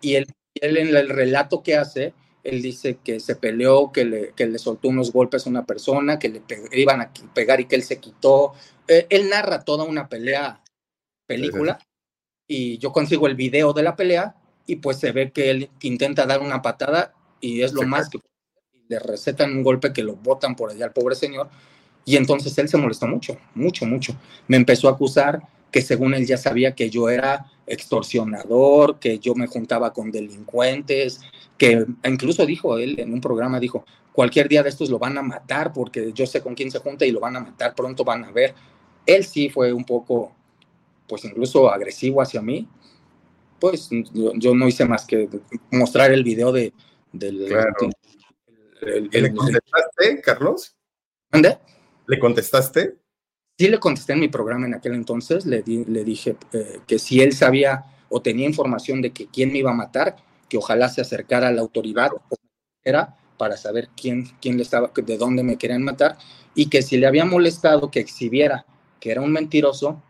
[0.00, 4.32] y él, él en el relato que hace, él dice que se peleó, que le,
[4.34, 7.76] que le soltó unos golpes a una persona, que le iban a pegar y que
[7.76, 8.52] él se quitó.
[8.88, 10.62] Eh, él narra toda una pelea,
[11.26, 11.78] película,
[12.50, 14.34] y yo consigo el video de la pelea
[14.66, 18.18] y pues se ve que él intenta dar una patada y es lo más que
[18.88, 21.48] le recetan un golpe que lo botan por allá al pobre señor
[22.04, 24.16] y entonces él se molestó mucho, mucho, mucho.
[24.48, 29.36] Me empezó a acusar que según él ya sabía que yo era extorsionador, que yo
[29.36, 31.20] me juntaba con delincuentes,
[31.56, 35.22] que incluso dijo él en un programa, dijo, cualquier día de estos lo van a
[35.22, 38.24] matar porque yo sé con quién se junta y lo van a matar, pronto van
[38.24, 38.54] a ver.
[39.06, 40.32] Él sí fue un poco
[41.10, 42.68] pues incluso agresivo hacia mí,
[43.58, 45.28] pues yo, no hice más que
[45.72, 46.72] mostrar el video de,
[47.12, 47.46] del...
[47.46, 47.74] Claro.
[48.80, 50.76] ¿Le contestaste, Carlos?
[51.32, 51.58] ¿Dónde?
[52.06, 52.96] ¿Le contestaste?
[53.58, 57.20] Sí, le contesté en mi programa en aquel entonces, le, le dije eh, que si
[57.20, 60.14] él sabía o tenía información de que quién me iba a matar,
[60.48, 62.10] que ojalá se acercara a la autoridad
[62.84, 66.16] era para saber quién, quién le estaba, de dónde me querían matar,
[66.54, 68.64] y que si le había molestado que exhibiera
[69.00, 70.00] que era un mentiroso,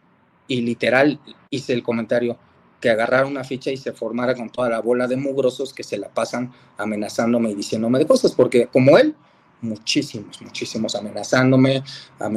[0.50, 2.36] y literal hice el comentario
[2.80, 5.96] que agarrara una ficha y se formara con toda la bola de mugrosos que se
[5.96, 9.14] la pasan amenazándome y diciéndome de cosas, porque como él,
[9.60, 11.84] muchísimos, muchísimos amenazándome,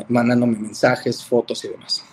[0.09, 2.03] mandándome mensajes, fotos y demás.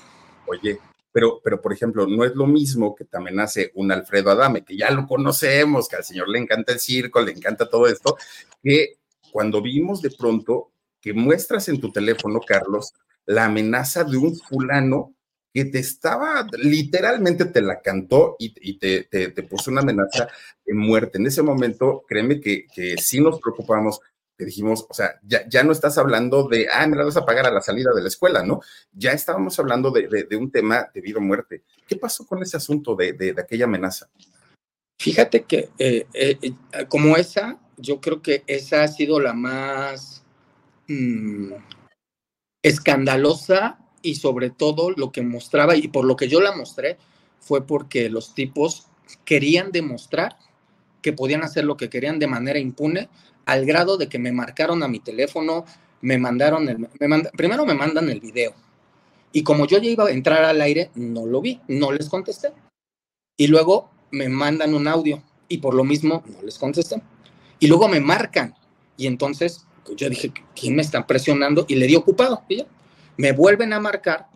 [0.47, 0.79] Oye,
[1.13, 4.79] pero, pero por ejemplo, no es lo mismo que te amenace un Alfredo Adame, que
[4.79, 8.17] ya lo conocemos, que al señor le encanta el circo, le encanta todo esto,
[8.63, 9.01] que
[9.33, 12.95] cuando vimos de pronto que muestras en tu teléfono, Carlos,
[13.27, 15.15] la amenaza de un fulano
[15.53, 20.29] que te estaba, literalmente te la cantó y, te, puso una amenaza
[20.65, 21.19] de muerte.
[21.19, 24.01] En ese momento, créeme que, que sí nos preocupamos,
[24.39, 27.27] que dijimos, o sea, ya, ya no estás hablando de, ah, me la vas a
[27.27, 28.61] pagar a la salida de la escuela, ¿no?
[28.93, 31.65] Ya estábamos hablando de, un tema de vida o muerte.
[31.87, 34.09] ¿Qué pasó con ese asunto de, aquella amenaza?
[35.01, 36.53] Fíjate que eh, eh, eh,
[36.89, 40.23] como esa, yo creo que esa ha sido la más
[40.87, 41.55] mm,
[42.63, 46.99] escandalosa y sobre todo lo que mostraba y por lo que yo la mostré
[47.39, 48.87] fue porque los tipos
[49.25, 50.37] querían demostrar
[51.03, 53.09] que podían hacer lo que querían de manera impune
[53.47, 55.65] al grado de que me marcaron a mi teléfono,
[56.03, 56.89] me mandaron
[57.37, 58.55] primero me mandan el video.
[59.33, 62.53] Y como yo ya iba a entrar al aire no lo vi, no les contesté.
[63.37, 67.03] Y luego me mandan un audio y por lo mismo no les contesté.
[67.59, 68.55] Y luego me marcan
[68.97, 72.65] y entonces yo dije quién me está presionando y le di ocupado y
[73.21, 74.29] me vuelven a marcar,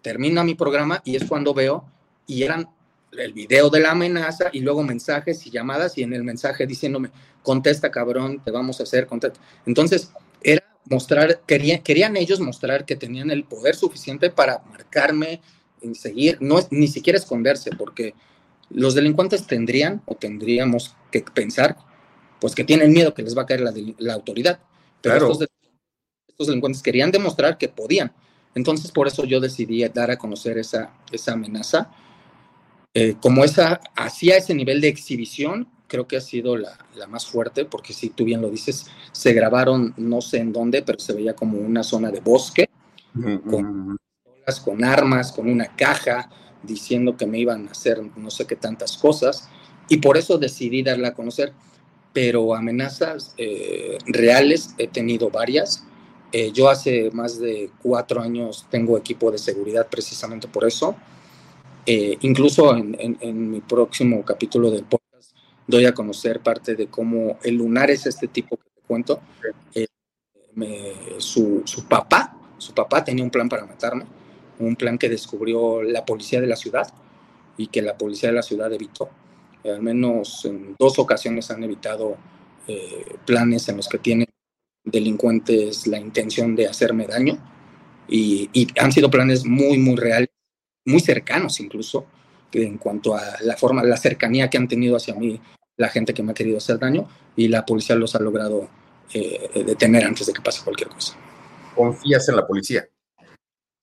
[0.00, 1.84] termina mi programa y es cuando veo
[2.26, 2.66] y eran
[3.12, 7.10] el video de la amenaza y luego mensajes y llamadas y en el mensaje diciéndome,
[7.42, 9.38] contesta cabrón, te vamos a hacer, contesta.
[9.66, 10.10] Entonces,
[10.42, 15.42] era mostrar, querían, querían ellos mostrar que tenían el poder suficiente para marcarme,
[15.82, 18.14] y seguir, no es, ni siquiera esconderse, porque
[18.70, 21.76] los delincuentes tendrían o tendríamos que pensar,
[22.40, 24.58] pues que tienen miedo que les va a caer la, la autoridad.
[25.02, 25.38] Pero estos
[26.34, 28.12] estos delincuentes querían demostrar que podían.
[28.56, 31.90] Entonces, por eso yo decidí dar a conocer esa, esa amenaza.
[32.92, 37.26] Eh, como esa hacía ese nivel de exhibición, creo que ha sido la, la, más
[37.26, 41.12] fuerte, porque si tú bien lo dices, se grabaron no sé en dónde, pero se
[41.12, 42.68] veía como una zona de bosque,
[43.48, 43.96] con,
[44.64, 46.30] con armas, con una caja,
[46.64, 49.48] diciendo que me iban a hacer no sé qué tantas cosas,
[49.88, 51.52] y por eso decidí darla a conocer.
[52.12, 55.84] Pero amenazas eh, reales he tenido varias
[56.36, 60.96] eh, yo hace más de cuatro años tengo equipo de seguridad precisamente por eso.
[61.86, 65.30] Eh, incluso en, mi próximo capítulo del podcast
[65.64, 69.20] doy a conocer parte de cómo el lunar es este tipo que te cuento.
[69.76, 69.86] Eh,
[71.18, 74.04] su, su, papá, su papá tenía un plan para matarme,
[74.58, 76.92] un plan que descubrió la policía de la ciudad
[77.56, 79.08] y que la policía de la ciudad evitó.
[79.64, 82.16] al menos en dos ocasiones han evitado
[82.66, 84.26] eh, planes en los que tienen
[84.84, 87.38] delincuentes la intención de hacerme daño
[88.08, 90.28] y, y han sido planes muy, muy reales
[90.84, 92.06] muy cercanos incluso,
[92.52, 95.40] en cuanto a la forma, la cercanía que han tenido hacia mí
[95.76, 98.68] la gente que me ha querido hacer daño y la policía los ha logrado
[99.12, 101.16] eh, detener antes de que pase cualquier cosa.
[101.74, 102.86] ¿Confías en la policía?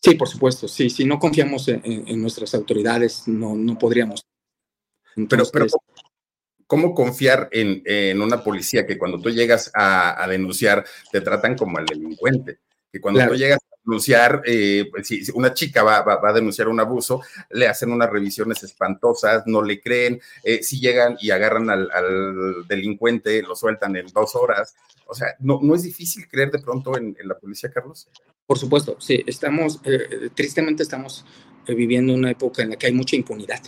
[0.02, 4.26] Sí, por supuesto, sí, si no confiamos en, nuestras autoridades, no, no podríamos.
[5.30, 5.68] pero, pero,
[6.72, 11.86] ¿cómo confiar en, una policía que cuando tú llegas a, denunciar te tratan como al
[11.86, 12.60] delincuente?
[12.90, 16.80] Que cuando tú llegas denunciar, eh, pues, si, una chica va, va, a denunciar un
[16.80, 17.20] abuso,
[17.50, 21.90] le hacen unas revisiones espantosas, no le creen, eh, si llegan y agarran al,
[22.70, 24.74] delincuente, lo sueltan en dos horas.
[25.08, 28.08] O sea, ¿no, no es difícil creer de pronto en, la policía, Carlos?
[28.46, 31.26] Por supuesto, sí, estamos, eh, tristemente estamos
[31.68, 33.62] viviendo una época en la que hay mucha impunidad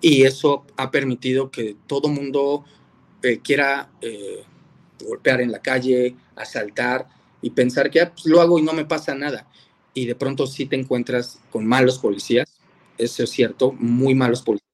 [0.00, 2.64] y eso ha permitido que todo mundo
[3.42, 3.90] quiera
[5.04, 7.08] golpear en la calle, asaltar,
[7.42, 9.46] y pensar que ah, pues, lo hago y no me pasa nada.
[9.94, 12.58] Y de pronto sí te encuentras con malos policías,
[12.98, 14.66] eso es cierto, muy malos policías.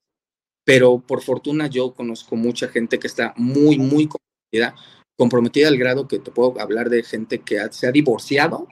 [0.65, 4.75] Pero por fortuna yo conozco mucha gente que está muy, muy comprometida,
[5.19, 8.69] comprometida al grado que te puedo hablar de gente que se ha divorciado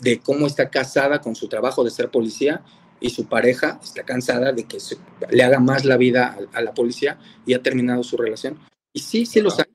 [0.00, 2.62] de cómo está casada con su trabajo de ser policía
[3.00, 4.78] y su pareja está cansada de que
[5.30, 8.58] le haga más la vida a, a, la policía y ha terminado su relación.
[8.92, 9.66] Y sí, sí los hay,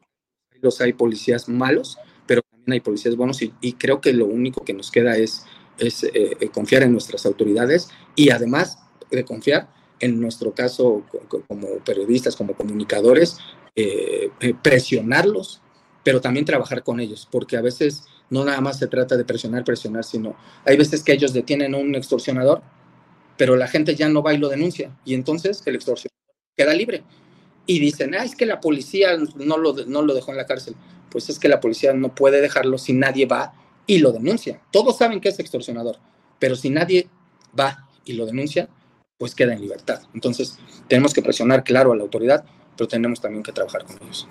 [0.61, 1.97] los hay policías malos,
[2.73, 5.45] hay policías buenos y, creo que lo único que nos queda es,
[5.77, 8.79] es eh, eh, confiar en nuestras autoridades y además
[9.11, 9.69] de confiar
[9.99, 11.03] en nuestro caso
[11.47, 13.37] como periodistas, como comunicadores,
[13.75, 14.29] eh,
[14.61, 15.61] presionarlos,
[16.03, 19.63] pero también trabajar con ellos, porque a veces no nada más se trata de presionar,
[19.63, 22.61] presionar, sino hay veces que ellos detienen a un extorsionador,
[23.37, 26.11] pero la gente ya no va y lo denuncia, y entonces el extorsionador
[26.55, 27.03] queda libre.
[27.67, 30.75] Y dicen, ah, es que la policía no lo, no lo dejó en la cárcel
[31.15, 33.53] pues es que la policía no puede dejarlo si nadie va
[33.87, 34.61] y lo denuncia.
[34.69, 35.97] Todos saben que es extorsionador,
[36.39, 37.07] pero si nadie
[37.57, 38.67] va y lo denuncia,
[39.17, 40.01] pues queda en libertad.
[40.13, 40.59] Entonces,
[40.89, 42.43] tenemos que presionar, claro, a la autoridad,
[42.75, 44.27] pero tenemos también que trabajar con ellos.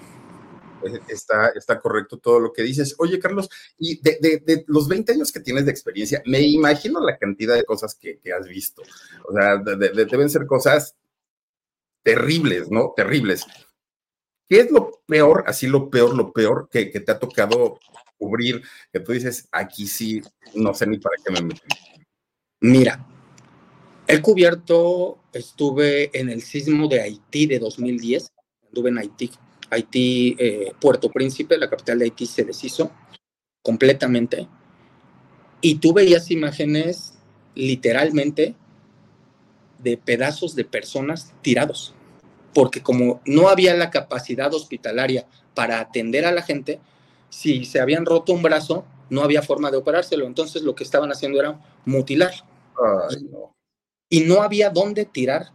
[0.84, 2.94] Pues, está, está correcto todo lo que dices.
[2.98, 7.54] Oye, Carlos, y de, los 20 años que tienes de experiencia, me imagino la cantidad
[7.54, 8.82] de cosas que, has visto.
[9.26, 10.94] O sea, deben ser cosas
[12.02, 12.92] terribles, ¿no?
[12.94, 13.46] Terribles.
[14.46, 17.78] ¿Qué es lo peor, así lo peor, lo peor que, te ha tocado
[18.18, 18.62] cubrir?
[18.92, 20.20] Que tú dices, aquí sí,
[20.54, 21.62] no sé ni para qué me metí.
[22.60, 23.06] Mira,
[24.06, 28.30] he cubierto, estuve en el sismo de Haití de 2010,
[28.68, 29.30] estuve en Haití,
[29.74, 32.90] Haití, eh, Puerto Príncipe, la capital de Haití se deshizo
[33.62, 34.48] completamente.
[35.60, 37.14] Y tú veías imágenes
[37.54, 38.54] literalmente
[39.78, 41.94] de pedazos de personas tirados
[42.54, 46.80] porque como no había la capacidad hospitalaria para atender a la gente,
[47.28, 50.26] si se habían roto un brazo, no había forma de operárselo.
[50.26, 52.32] Entonces lo que estaban haciendo era mutilar.
[54.08, 55.50] Y no había dónde tirar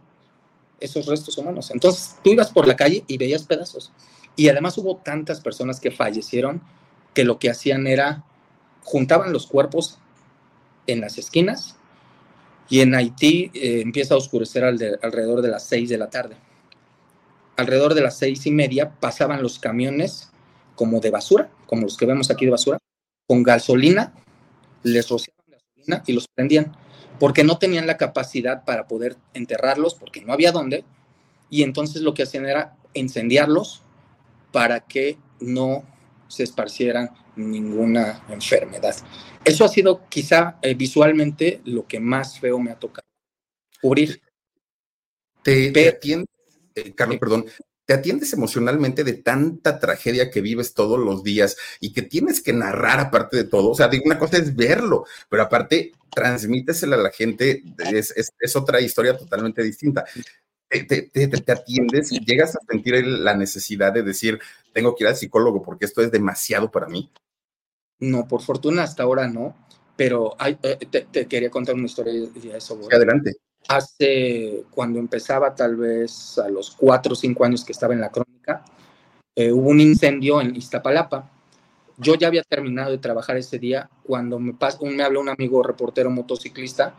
[0.78, 1.70] esos restos humanos.
[1.70, 3.90] Entonces tú ibas por la calle y veías pedazos.
[4.36, 6.62] Y además hubo tantas personas que fallecieron
[7.14, 8.24] que lo que hacían era
[8.82, 9.98] juntaban los cuerpos
[10.86, 11.76] en las esquinas
[12.68, 16.36] y en Haití eh, empieza a oscurecer alrededor de las seis de la tarde.
[17.56, 20.30] Alrededor de las seis y media pasaban los camiones
[20.76, 22.78] como de basura, como los que vemos aquí de basura,
[23.26, 24.14] con gasolina,
[24.82, 26.74] les rociaban gasolina y los prendían,
[27.18, 30.84] porque no tenían la capacidad para poder enterrarlos, porque no había dónde,
[31.50, 33.82] y entonces lo que hacían era incendiarlos
[34.52, 35.84] para que no
[36.28, 38.94] se esparcieran ninguna enfermedad.
[39.44, 43.06] Eso ha sido quizá eh, visualmente lo que más feo me ha tocado
[43.80, 44.20] cubrir.
[45.42, 45.68] Te,
[46.74, 47.46] eh, Carlos, perdón,
[47.86, 52.52] te atiendes emocionalmente de tanta tragedia que vives todos los días y que tienes que
[52.52, 53.70] narrar aparte de todo.
[53.70, 59.16] O sea, una cosa es verlo, pero aparte transmítesela a la gente, es, otra historia
[59.16, 60.04] totalmente distinta.
[60.70, 64.38] Te, atiendes y llegas a sentir la necesidad de decir,
[64.72, 67.10] tengo que ir al psicólogo porque esto es demasiado para mí.
[67.98, 69.56] No, por fortuna hasta ahora no,
[69.96, 72.78] pero eh, te, quería contar una historia de eso.
[72.90, 73.36] adelante
[73.68, 78.10] hace, cuando empezaba tal vez a los cuatro o cinco años que estaba en la
[78.10, 78.64] crónica,
[79.34, 81.30] eh, hubo un incendio en Iztapalapa.
[81.96, 86.10] Yo ya había terminado de trabajar ese día cuando me, me habla un amigo reportero
[86.10, 86.94] motociclista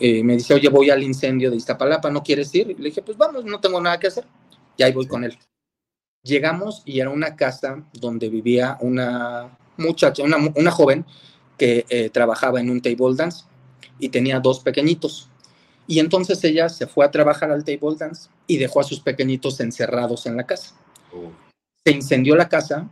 [0.00, 2.68] eh, me dice, oye, voy al incendio de Iztapalapa, ¿no quieres ir?
[2.68, 4.24] le dije, pues vamos, no tengo nada que hacer.
[4.76, 5.38] Y ahí voy con él.
[6.22, 11.04] Llegamos y era una casa donde vivía una muchacha, una, una joven
[11.58, 13.44] que eh, trabajaba en un table dance
[13.98, 15.28] y tenía dos pequeñitos.
[15.86, 19.60] Y entonces ella se fue a trabajar al table dance y dejó a sus pequeñitos
[19.60, 20.74] encerrados en la casa.
[21.12, 21.30] Oh.
[21.84, 22.88] Se incendió la casa,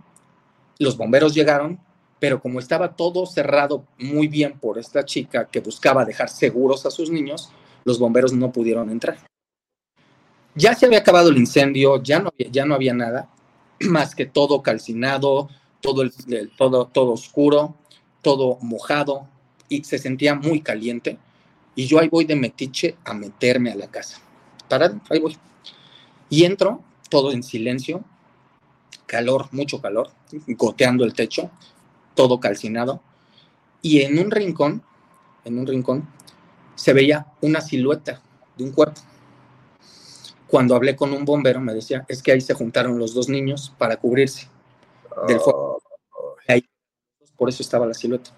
[0.79, 1.81] los bomberos llegaron,
[2.21, 6.91] pero como estaba todo cerrado muy bien por esta chica que buscaba dejar seguros a
[6.91, 7.51] sus niños,
[7.85, 9.19] los bomberos no pudieron entrar.
[10.55, 13.31] Ya se había acabado el incendio, ya no, ya no había nada,
[13.81, 15.49] más que todo calcinado,
[15.81, 16.05] todo,
[16.59, 17.75] todo, todo oscuro,
[18.21, 19.27] todo mojado,
[19.69, 21.17] y se sentía muy caliente.
[21.75, 24.21] Y yo ahí voy de metiche a meterme a la casa.
[24.69, 25.39] Para, ahí voy.
[26.29, 28.05] Y entro, todo en silencio,
[29.07, 30.11] calor, mucho calor,
[30.47, 31.51] goteando el techo,
[32.15, 33.03] todo calcinado.
[33.83, 34.83] Y en un rincón,
[35.45, 36.09] en un rincón,
[36.75, 38.23] se veía una silueta
[38.57, 39.01] de un cuerpo.
[40.47, 43.73] Cuando hablé con un bombero, me decía, es que ahí se juntaron los dos niños
[43.79, 44.49] para cubrirse
[45.29, 45.83] del fuego.
[46.49, 46.65] Ahí,
[47.37, 48.31] por eso estaba la silueta.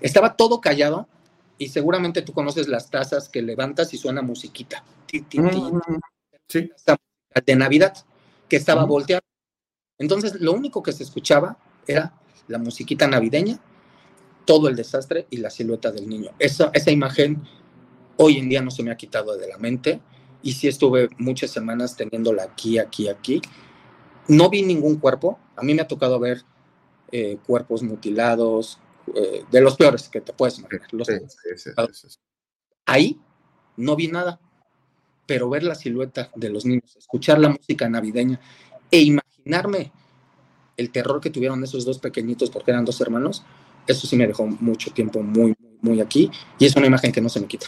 [0.00, 1.08] Estaba todo callado
[1.56, 4.84] y seguramente tú conoces las tazas que levantas y suena musiquita.
[5.12, 5.78] Mm,
[6.48, 6.70] sí.
[7.46, 7.96] De Navidad,
[8.48, 9.22] que estaba volteado.
[9.98, 11.56] Entonces, lo único que se escuchaba
[11.86, 12.12] era
[12.48, 13.60] la musiquita navideña,
[14.44, 16.30] todo el desastre y la silueta del niño.
[16.38, 17.42] Esa, esa imagen
[18.16, 20.00] hoy en día no se me ha quitado de la mente
[20.42, 23.40] y sí estuve muchas semanas teniéndola aquí, aquí, aquí.
[24.28, 25.38] No vi ningún cuerpo.
[25.56, 26.42] A mí me ha tocado ver
[27.12, 28.78] eh, cuerpos mutilados,
[29.14, 30.88] eh, de los peores que te puedes imaginar.
[32.86, 33.18] Ahí
[33.76, 34.40] no vi nada,
[35.26, 38.40] pero ver la silueta de los niños, escuchar la música navideña
[38.90, 39.92] e imaginarme
[40.76, 43.44] el terror que tuvieron esos dos pequeñitos porque eran dos hermanos,
[43.86, 47.28] eso sí me dejó mucho tiempo muy, muy aquí y es una imagen que no
[47.28, 47.66] se me quita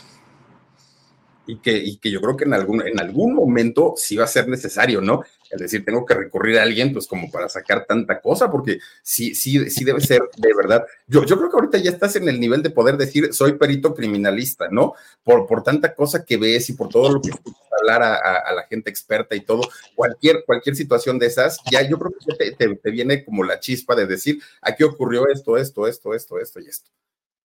[1.47, 4.29] y que, y que yo creo que en algún, en algún momento sí va a
[4.29, 5.23] ser necesario, ¿no?
[5.51, 9.35] Es decir, tengo que recurrir a alguien, pues como para sacar tanta cosa, porque sí,
[9.35, 10.85] sí, sí debe ser de verdad.
[11.07, 13.95] Yo, yo creo que ahorita ya estás en el nivel de poder decir, soy perito
[13.95, 14.95] criminalista, ¿no?
[15.23, 18.63] Por, por tanta cosa que ves y por todo lo que escuchas hablar a, la
[18.65, 19.63] gente experta y todo,
[19.95, 23.95] cualquier, cualquier situación de esas, ya yo creo que te, te, viene como la chispa
[23.95, 26.91] de decir, aquí ocurrió esto, esto, esto, esto, esto y esto.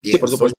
[0.02, 0.58] sí, por supuesto.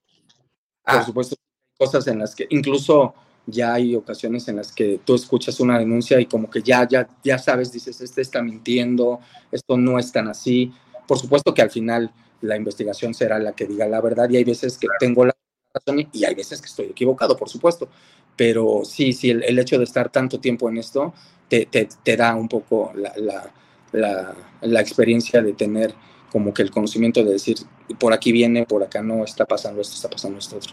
[0.84, 1.04] por ah.
[1.04, 1.36] supuesto,
[1.76, 3.14] cosas en las que incluso
[3.46, 7.08] ya hay ocasiones en las que tú escuchas una denuncia y como que ya, ya,
[7.24, 9.20] ya sabes, dices, este está mintiendo,
[9.50, 10.72] esto no es tan así.
[11.06, 14.44] Por supuesto que al final la investigación será la que diga la verdad y hay
[14.44, 15.36] veces que tengo la
[15.74, 17.88] razón y hay veces que estoy equivocado, por supuesto.
[18.36, 21.12] Pero sí, sí, el, hecho de estar tanto tiempo en esto
[21.48, 23.52] te, te, da un poco la, la,
[23.92, 25.94] la, la experiencia de tener
[26.30, 27.58] como que el conocimiento de decir,
[27.98, 30.72] por aquí viene, por acá no, está pasando esto, está pasando esto otro.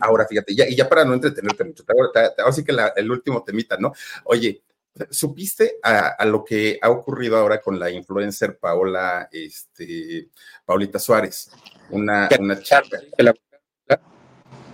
[0.00, 3.76] Ahora, fíjate, ya, y ya para no entretenerte mucho, ahora, sí que el último temita,
[3.78, 3.92] ¿no?
[4.24, 4.62] Oye,
[5.10, 10.28] ¿supiste a, lo que ha ocurrido ahora con la influencer Paola, este,
[10.64, 11.50] Paulita Suárez?
[11.90, 12.82] Una, una chica.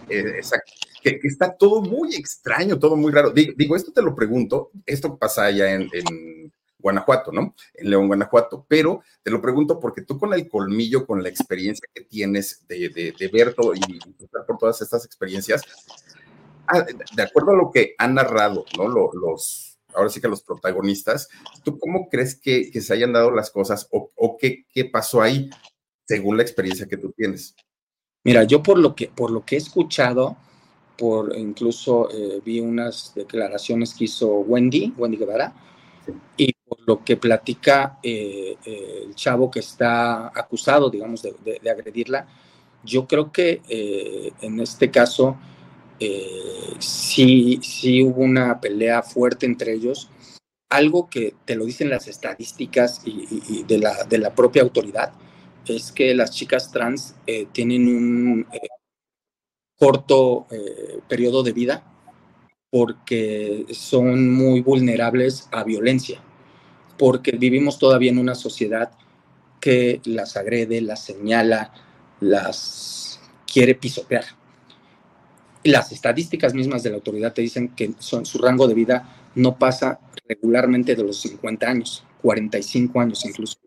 [0.09, 0.73] Eh, exacto.
[1.03, 3.31] Que, está todo muy extraño, todo muy raro.
[3.31, 5.91] Digo, esto te lo pregunto, esto pasa allá en
[6.83, 7.55] Guanajuato, ¿no?
[7.75, 8.67] En León, Guanajuato.
[8.69, 13.31] Pero te lo pregunto porque tú con el colmillo, con la experiencia que tienes de,
[13.33, 15.63] ver todo y pasar por todas estas experiencias,
[16.67, 18.89] ah, de acuerdo a lo que han narrado, ¿no?
[18.89, 21.29] Los, ahora sí que los protagonistas,
[21.65, 25.51] ¿tú cómo crees que, se hayan dado las cosas o, qué, qué, pasó ahí
[26.05, 27.55] según la experiencia que tú tienes?
[28.25, 30.37] Mira, yo por lo que, por lo que he escuchado,
[30.97, 35.55] por incluso eh, vi unas declaraciones que hizo Wendy, Wendy Guevara,
[36.37, 42.27] y por lo que platica eh, eh, el chavo que está acusado, digamos, de, agredirla,
[42.83, 45.37] yo creo que eh, en este caso
[46.79, 50.09] sí, sí hubo una pelea fuerte entre ellos,
[50.71, 55.13] algo que te lo dicen las estadísticas y, de, la, de, la, propia autoridad,
[55.67, 57.15] es que las chicas trans
[57.53, 58.47] tienen un
[59.79, 60.47] corto
[61.07, 61.85] periodo de vida
[62.71, 66.21] porque son muy vulnerables a violencia,
[67.03, 68.93] porque vivimos todavía en una sociedad
[69.59, 71.73] que las agrede, las señala,
[72.21, 74.25] las quiere pisotear.
[75.65, 79.99] Las estadísticas mismas de la autoridad te dicen que su rango de vida no pasa
[80.29, 83.59] regularmente de los 50 años, 45 años incluso.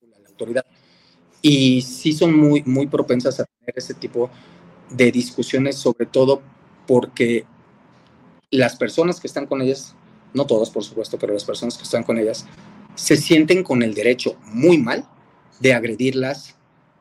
[0.00, 0.64] La autoridad.
[1.40, 4.30] Y sí son muy, muy propensas a tener ese tipo
[4.90, 6.40] de discusiones, sobre todo
[6.86, 7.46] porque
[8.52, 9.96] las personas que están con ellas,
[10.34, 12.46] no todas por supuesto, pero las personas que están con ellas,
[12.94, 15.06] se sienten con el derecho muy mal
[15.60, 16.56] de agredirlas,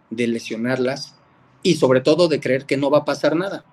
[0.09, 1.15] de lesionarlas
[1.63, 3.65] y sobre todo de creer que no va a pasar nada.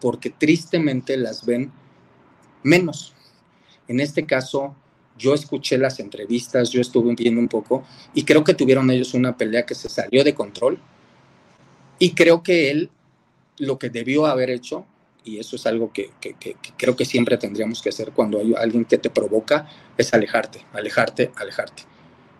[0.00, 1.72] porque tristemente las ven
[2.62, 3.14] menos.
[3.88, 4.74] En este caso,
[5.16, 9.36] yo escuché las entrevistas, yo estuve viendo un poco y creo que tuvieron ellos una
[9.36, 10.78] pelea que se salió de control
[11.98, 12.90] y creo que él
[13.58, 14.84] lo que debió haber hecho,
[15.24, 16.10] y eso es algo que,
[16.76, 21.32] creo que siempre tendríamos que hacer cuando hay alguien que te provoca, es alejarte, alejarte,
[21.36, 21.84] alejarte.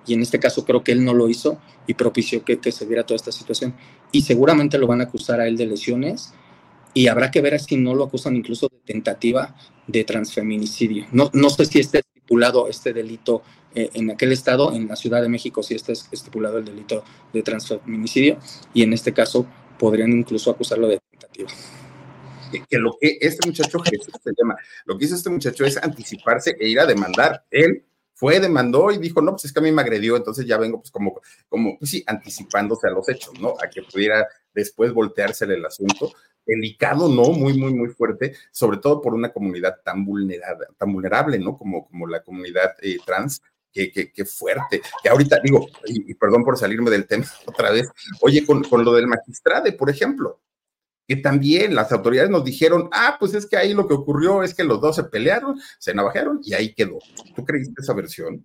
[0.06, 3.04] Y en este caso creo que él no lo hizo y propició que, se diera
[3.04, 3.74] toda esta situación.
[4.12, 6.34] Y seguramente lo van a acusar a él de lesiones
[6.92, 9.56] y habrá que ver si no lo acusan incluso de tentativa
[9.86, 11.06] de transfeminicidio.
[11.10, 13.42] No, no sé si esté estipulado este delito
[13.74, 17.42] eh, en aquel estado, en la Ciudad de México, si está estipulado el delito de
[17.42, 18.38] transfeminicidio
[18.74, 19.46] y en este caso
[19.78, 21.48] podrían incluso acusarlo de tentativa.
[22.68, 26.56] Que, lo que este muchacho, Jesús se llama, lo que hizo este muchacho es anticiparse
[26.58, 27.44] e ir a demandar.
[27.50, 27.84] Él
[28.14, 30.78] fue, demandó y dijo, no, pues es que a mí me agredió, entonces ya vengo
[30.78, 33.54] pues como, como, pues sí, anticipándose a los hechos, ¿no?
[33.62, 36.12] A que pudiera después volteársele el asunto.
[36.46, 37.24] Delicado, ¿no?
[37.32, 41.56] Muy, muy, muy fuerte, sobre todo por una comunidad tan vulnerada, tan vulnerable, ¿no?
[41.56, 43.42] Como, como la comunidad eh, trans,
[43.74, 44.80] Qué, fuerte.
[45.02, 47.88] Que ahorita digo, y, perdón por salirme del tema otra vez,
[48.20, 50.40] oye, con, con, lo del magistrade, por ejemplo,
[51.06, 54.54] que también las autoridades nos dijeron, ah, pues es que ahí lo que ocurrió es
[54.54, 56.98] que los dos se pelearon, se navajaron y ahí quedó.
[57.34, 58.44] ¿Tú creíste esa versión?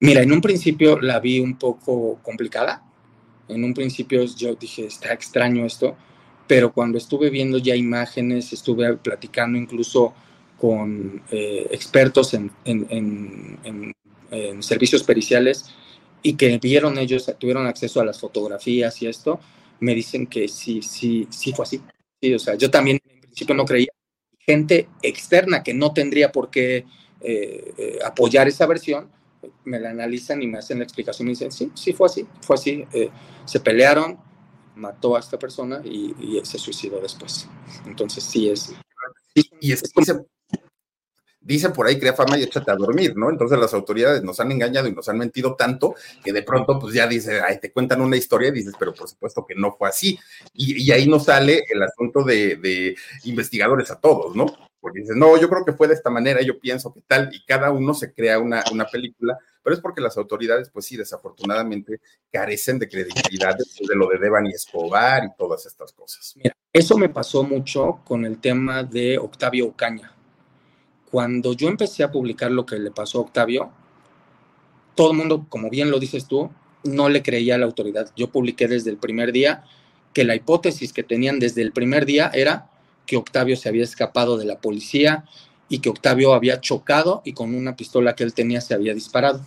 [0.00, 2.84] Mira, en un principio la vi un poco complicada.
[3.48, 5.96] En un principio yo dije, está extraño esto,
[6.46, 10.14] pero cuando estuve viendo ya imágenes, estuve platicando incluso
[10.58, 13.92] con eh, expertos en, en,
[14.60, 15.66] servicios periciales
[16.22, 19.40] y que vieron ellos, tuvieron acceso a las fotografías y esto,
[19.80, 21.80] me dicen que sí, sí, sí fue así.
[22.20, 23.88] Sí, o sea, yo también en principio no creía.
[24.38, 26.86] Gente externa que no tendría por qué
[27.20, 29.10] eh, eh, apoyar esa versión,
[29.64, 32.56] me la analizan y me hacen la explicación me dicen, sí, sí fue así, fue
[32.56, 32.84] así.
[32.92, 33.10] Eh,
[33.44, 34.18] se pelearon,
[34.74, 37.48] mató a esta persona y, se suicidó después.
[37.86, 38.72] Entonces sí es...
[39.34, 39.82] Y, es,
[41.48, 43.30] dicen por ahí, crea fama y échate a dormir, ¿no?
[43.30, 46.92] Entonces las autoridades nos han engañado y nos han mentido tanto que de pronto pues
[46.92, 49.88] ya dice, ay, te cuentan una historia y dices, pero por supuesto que no fue
[49.88, 50.18] así.
[50.52, 52.94] Y, ahí nos sale el asunto de,
[53.24, 54.46] investigadores a todos, ¿no?
[54.78, 57.42] Porque dices, no, yo creo que fue de esta manera, yo pienso que tal, y
[57.46, 62.78] cada uno se crea una, película, pero es porque las autoridades, pues sí, desafortunadamente carecen
[62.78, 66.34] de credibilidad de lo de Devan y Escobar y todas estas cosas.
[66.36, 70.12] Mira, eso me pasó mucho con el tema de Octavio Ocaña
[71.10, 73.70] cuando yo empecé a publicar lo que le pasó a Octavio,
[74.94, 76.50] todo el mundo, como bien lo dices tú,
[76.84, 78.10] no le creía a la autoridad.
[78.16, 79.64] Yo publiqué desde el primer día
[80.12, 82.70] que la hipótesis que tenían desde el primer día era
[83.06, 85.24] que Octavio se había escapado de la policía
[85.68, 89.46] y que Octavio había chocado y con una pistola que él tenía se había disparado.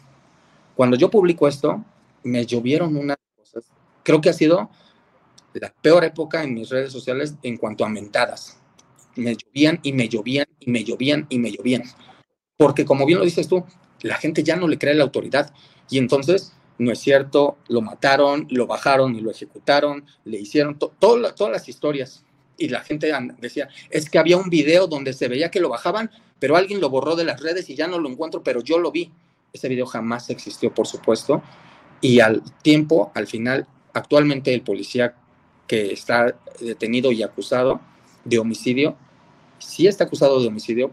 [0.75, 1.83] Cuando yo publico esto,
[2.23, 3.65] me llovieron unas cosas.
[4.03, 4.69] Creo que ha sido
[5.53, 8.60] la peor época en mis redes sociales en cuanto a mentadas
[9.15, 11.83] me llovían y me llovían y me llovían y me llovían.
[12.57, 13.65] Porque como bien lo dices tú,
[14.01, 15.53] la gente ya no le cree a la autoridad.
[15.89, 21.51] Y entonces, no es cierto, lo mataron, lo bajaron y lo ejecutaron, le hicieron todas
[21.51, 22.23] las historias.
[22.57, 26.11] Y la gente decía, es que había un video donde se veía que lo bajaban,
[26.39, 28.91] pero alguien lo borró de las redes y ya no lo encuentro, pero yo lo
[28.91, 29.11] vi.
[29.53, 31.41] Ese video jamás existió, por supuesto.
[31.99, 35.15] Y al tiempo, al final, actualmente el policía
[35.67, 37.81] que está detenido y acusado
[38.23, 38.95] de homicidio,
[39.59, 40.91] sí está acusado de homicidio,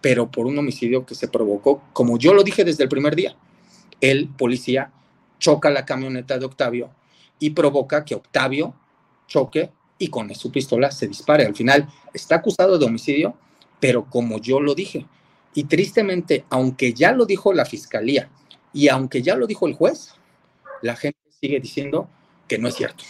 [0.00, 3.36] pero por un homicidio que se provocó, como yo lo dije desde el primer día.
[4.00, 4.92] El policía
[5.38, 6.90] choca la camioneta de Octavio
[7.38, 8.74] y provoca que Octavio
[9.26, 11.44] choque y con su pistola se dispare.
[11.44, 13.34] Al final está acusado de homicidio,
[13.78, 15.06] pero como yo lo dije,
[15.54, 18.30] y tristemente, aunque ya lo dijo la fiscalía
[18.72, 20.14] y aunque ya lo dijo el juez,
[20.80, 22.08] la gente sigue diciendo
[22.48, 23.04] que no es cierto.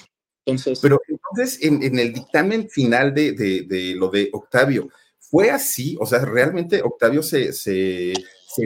[0.83, 4.89] Pero entonces, en, el dictamen final de, lo de Octavio,
[5.19, 5.97] ¿fue así?
[6.01, 8.15] O sea, ¿realmente Octavio se, se,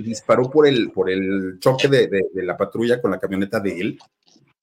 [0.03, 3.99] disparó por el, por el choque de, la patrulla con la camioneta de él?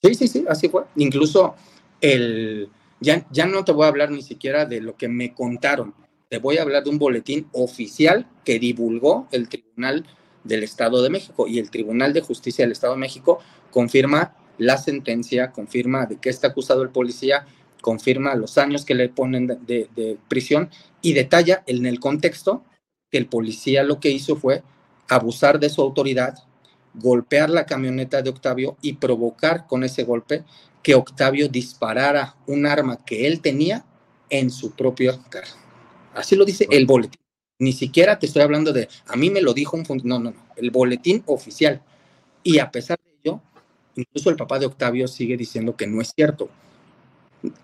[0.02, 0.84] Sí, sí, sí, así fue.
[0.96, 1.56] Incluso
[2.00, 2.70] el,
[3.00, 5.94] ya, ya no te voy a hablar ni siquiera de lo que me contaron.
[6.30, 10.06] Te voy a hablar de un boletín oficial que divulgó el Tribunal
[10.44, 14.78] del Estado de México y el Tribunal de Justicia del Estado de México confirma la
[14.78, 17.48] sentencia, confirma de qué está acusado el policía,
[17.82, 20.70] confirma los años que le ponen de, prisión
[21.02, 22.64] y detalla en el contexto
[23.10, 24.62] que el policía lo que hizo fue
[25.10, 26.36] abusar de su autoridad,
[26.94, 30.44] golpear la camioneta de Octavio y provocar con ese golpe
[30.84, 33.84] que Octavio disparara un arma que él tenía
[34.30, 35.48] en su propia cara.
[36.14, 37.20] Así lo dice el boletín.
[37.58, 40.46] Ni siquiera te estoy hablando de, a mí me lo dijo un no, no, no,
[40.56, 41.82] el boletín oficial.
[42.44, 43.11] Y a pesar de
[43.96, 46.50] Incluso el papá de Octavio sigue diciendo que no es cierto.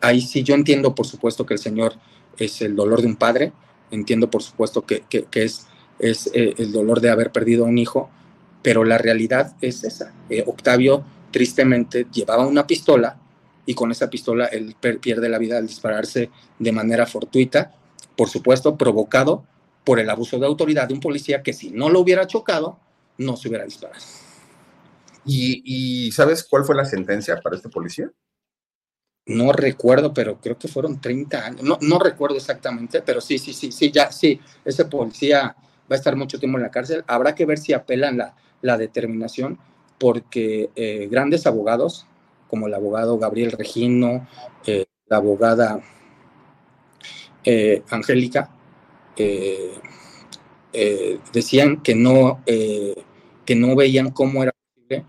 [0.01, 1.93] ahí sí yo entiendo, por supuesto, que el Señor
[2.37, 3.53] es el dolor de un padre,
[3.91, 5.67] entiendo, por supuesto, que, es,
[5.99, 8.09] es eh, el dolor de haber perdido a un hijo,
[8.61, 10.13] pero la realidad es esa.
[10.29, 13.17] Eh, Octavio, tristemente, llevaba una pistola
[13.65, 17.73] y con esa pistola él pierde la vida al dispararse de manera fortuita,
[18.15, 19.43] por supuesto, provocado
[19.83, 22.79] por el abuso de autoridad de un policía que si no lo hubiera chocado,
[23.17, 24.03] no se hubiera disparado.
[25.27, 28.09] ¿Y, sabes cuál fue la sentencia para este policía?
[29.25, 31.63] No recuerdo, pero creo que fueron 30 años.
[31.63, 34.39] No, no recuerdo exactamente, pero sí, sí, sí, sí, ya, sí.
[34.63, 35.55] Ese policía
[35.91, 37.03] va a estar mucho tiempo en la cárcel.
[37.07, 39.59] Habrá que ver si apelan la, la determinación,
[39.99, 42.07] porque eh, grandes abogados,
[42.47, 44.27] como el abogado Gabriel Regino,
[44.65, 45.81] eh, la abogada
[47.43, 48.49] eh, Angélica,
[49.15, 49.73] eh,
[51.33, 55.05] decían que no, que no veían cómo era posible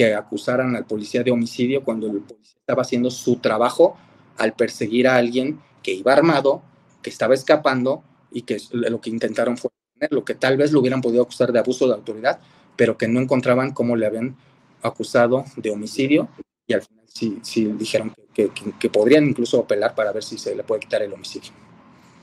[0.00, 3.98] que acusaran al policía de homicidio cuando el policía estaba haciendo su trabajo
[4.38, 6.62] al perseguir a alguien que iba armado,
[7.02, 9.70] que estaba escapando y que lo que intentaron fue
[10.08, 12.40] lo que tal vez lo hubieran podido acusar de abuso de autoridad,
[12.76, 14.38] pero que no encontraban cómo le habían
[14.80, 16.30] acusado de homicidio
[16.66, 20.56] y al final sí, sí dijeron que, que, podrían incluso apelar para ver si se
[20.56, 21.52] le puede quitar el homicidio.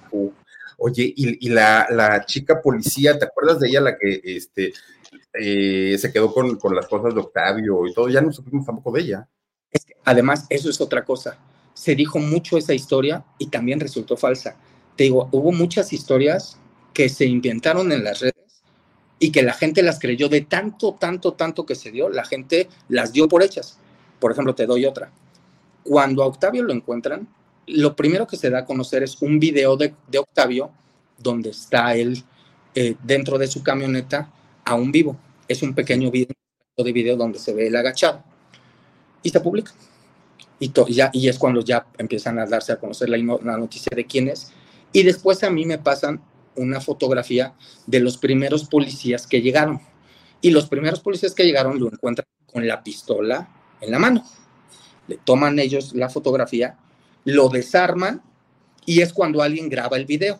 [0.09, 0.31] Uh,
[0.79, 4.73] Oye, y, la, chica policía, ¿te acuerdas de ella la que este,
[5.33, 8.09] eh, se quedó con, las cosas de Octavio y todo?
[8.09, 9.27] Ya no supimos tampoco de ella.
[10.05, 11.37] además, eso es otra cosa.
[11.73, 14.55] Se dijo mucho esa historia y también resultó falsa.
[14.95, 16.59] Te digo, hubo muchas historias
[16.93, 18.63] que se inventaron en las redes
[19.19, 22.69] y que la gente las creyó de tanto, tanto, tanto que se dio, la gente
[22.89, 23.79] las dio por hechas.
[24.19, 25.11] Por ejemplo, te doy otra.
[25.83, 27.27] Cuando a Octavio lo encuentran,
[27.67, 30.71] lo primero que se da a conocer es un video de, Octavio
[31.17, 32.23] donde está él
[32.75, 34.31] eh, dentro de su camioneta
[34.67, 35.17] aún vivo.
[35.47, 36.35] Es un pequeño video
[36.77, 38.23] de video donde se ve el agachado
[39.23, 39.73] y se publica.
[40.59, 44.05] Y, ya, y es cuando ya empiezan a darse a conocer la, la noticia de
[44.05, 44.51] quién es.
[44.91, 46.21] Y después a mí me pasan
[46.55, 47.53] una fotografía
[47.85, 49.79] de los primeros policías que llegaron.
[50.41, 53.49] Y los primeros policías que llegaron lo encuentran con la pistola
[53.81, 54.23] en la mano.
[55.07, 56.77] Le toman ellos la fotografía
[57.27, 58.21] lo desarman
[58.85, 60.39] y es cuando alguien graba el video.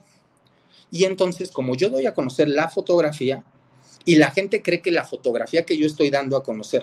[0.90, 3.44] Y entonces, como yo doy a conocer la fotografía
[4.08, 6.82] y la gente cree que la fotografía que yo estoy dando a conocer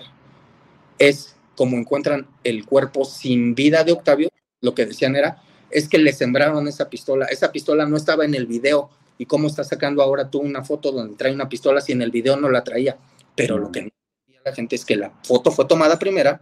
[0.99, 4.29] es como encuentran el cuerpo sin vida de Octavio,
[4.61, 7.25] lo que decían era, es que le sembraron esa pistola.
[7.25, 8.91] Esa pistola no estaba en el video.
[9.17, 12.11] ¿Y cómo está sacando ahora tú una foto donde trae una pistola si en el
[12.11, 12.95] video no la traía?
[13.35, 13.89] Pero lo que no
[14.27, 16.41] decía la gente es que la foto fue tomada primera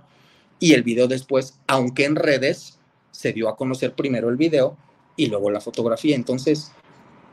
[0.59, 2.77] y el video después, aunque en redes,
[3.11, 4.75] se dio a conocer primero el video
[5.15, 6.17] y luego la fotografía.
[6.17, 6.73] Entonces,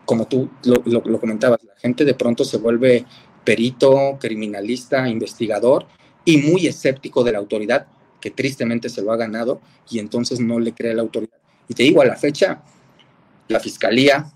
[0.04, 3.06] como tú lo, comentabas, la gente de pronto se vuelve
[3.44, 5.86] perito, criminalista, investigador
[6.24, 7.86] y muy escéptico de la autoridad,
[8.20, 11.38] que tristemente se lo ha ganado y entonces no le cree la autoridad.
[11.68, 12.62] Y te digo, a la fecha,
[13.48, 14.30] la fiscalía,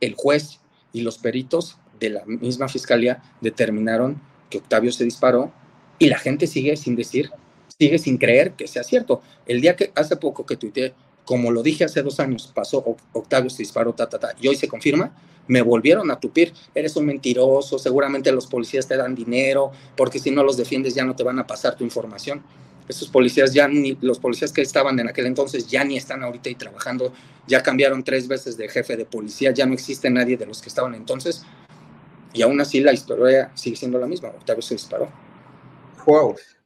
[0.00, 0.60] el juez
[0.92, 4.20] y los peritos de la misma fiscalía determinaron
[4.50, 5.52] que Octavio se disparó
[5.98, 7.30] y la gente sigue sin decir
[7.78, 9.22] sigue sin creer que sea cierto.
[9.46, 10.94] El día que hace poco que tuiteé,
[11.24, 14.56] como lo dije hace dos años, pasó Octavio se disparó, ta, ta, ta, y hoy
[14.56, 15.12] se confirma,
[15.46, 20.30] me volvieron a tupir, eres un mentiroso, seguramente los policías te dan dinero, porque si
[20.30, 22.42] no los defiendes ya no te van a pasar tu información.
[22.88, 26.50] Esos policías ya ni, los policías que estaban en aquel entonces ya ni están ahorita
[26.50, 27.12] y trabajando,
[27.46, 30.68] ya cambiaron tres veces de jefe de policía, ya no existe nadie de los que
[30.68, 31.44] estaban entonces,
[32.34, 35.08] y aún así la historia sigue siendo la misma, Octavio se disparó.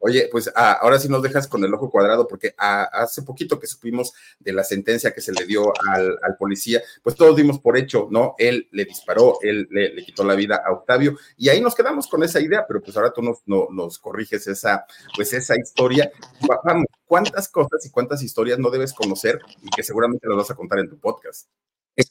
[0.00, 3.58] Oye, pues ah, ahora sí nos dejas con el ojo cuadrado, porque ah, hace poquito
[3.58, 7.76] que supimos de la sentencia que se le dio al, policía, pues todos dimos por
[7.76, 8.34] hecho, ¿no?
[8.38, 12.22] Él le disparó, él le, quitó la vida a Octavio, y ahí nos quedamos con
[12.22, 14.86] esa idea, pero pues ahora tú nos, nos corriges esa,
[15.16, 16.12] pues esa historia.
[16.64, 20.54] Vamos, ¿cuántas cosas y cuántas historias no debes conocer y que seguramente las vas a
[20.54, 21.48] contar en tu podcast?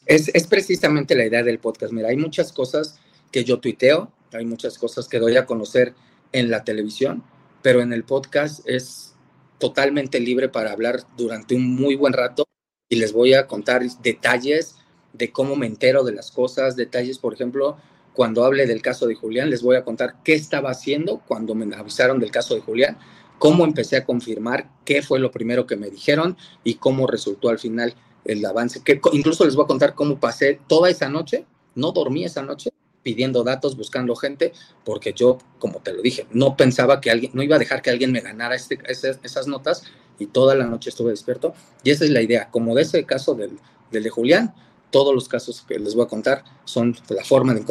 [0.05, 1.93] Es, es precisamente la idea del podcast.
[1.93, 2.99] Mira, hay muchas cosas
[3.31, 5.93] que yo tuiteo, hay muchas cosas que doy a conocer
[6.31, 7.23] en la televisión,
[7.61, 9.15] pero en el podcast es
[9.57, 12.45] totalmente libre para hablar durante un muy buen rato
[12.89, 14.75] y les voy a contar detalles
[15.13, 17.77] de cómo me entero de las cosas, detalles, por ejemplo,
[18.13, 21.73] cuando hable del caso de Julián, les voy a contar qué estaba haciendo cuando me
[21.75, 22.97] avisaron del caso de Julián,
[23.37, 27.59] cómo empecé a confirmar qué fue lo primero que me dijeron y cómo resultó al
[27.59, 28.81] final el avance.
[28.83, 32.71] Que incluso les voy a contar cómo pasé toda esa noche, no dormí esa noche,
[33.07, 34.51] pidiendo datos, buscando gente,
[34.83, 37.89] porque yo, como te lo dije, no pensaba que alguien, no iba a dejar que
[37.89, 39.83] alguien me ganara este, esas, notas
[40.19, 41.53] y toda la noche estuve despierto.
[41.85, 43.59] Y esa es la idea, como de ese caso del,
[43.91, 44.53] de Julián,
[44.91, 47.63] todos los casos que les voy a contar son la forma de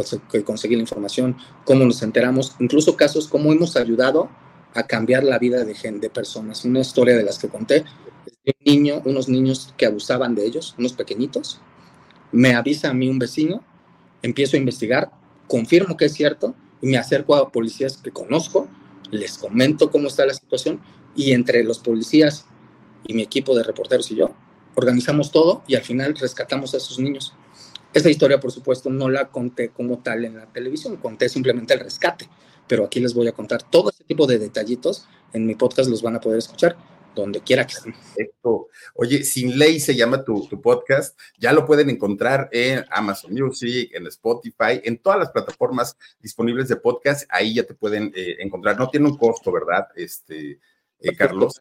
[0.43, 4.31] conseguir la información, cómo nos enteramos, incluso casos cómo hemos ayudado
[4.73, 6.65] a cambiar la vida de, gente, de personas.
[6.65, 7.85] Una historia de las que conté
[8.65, 11.61] niño, unos niños que abusaban de ellos, unos pequeñitos.
[12.33, 13.63] Me avisa a mí un vecino,
[14.23, 15.11] empiezo a investigar,
[15.49, 18.69] confirmo que es cierto y me acerco a policías que conozco,
[19.11, 20.81] les comento cómo está la situación
[21.15, 22.47] y entre los policías
[23.07, 24.35] y mi equipo de reporteros y yo
[24.77, 27.35] organizamos todo y al final rescatamos a esos niños.
[27.93, 31.81] Esa historia, por supuesto, no la conté como tal en la televisión, conté simplemente el
[31.81, 32.29] rescate,
[32.69, 35.07] pero aquí les voy a contar todo ese tipo de detallitos.
[35.33, 36.77] En mi podcast los van a poder escuchar
[37.23, 37.95] donde quiera que estén.
[38.95, 41.19] Oye, Sin Ley se llama tu, podcast.
[41.39, 46.77] Ya lo pueden encontrar en Amazon Music, en Spotify, en todas las plataformas disponibles de
[46.77, 47.29] podcast.
[47.31, 48.79] Ahí ya te pueden eh, encontrar.
[48.79, 50.61] No tiene un costo, ¿verdad, este,
[51.01, 51.61] eh, Carlos?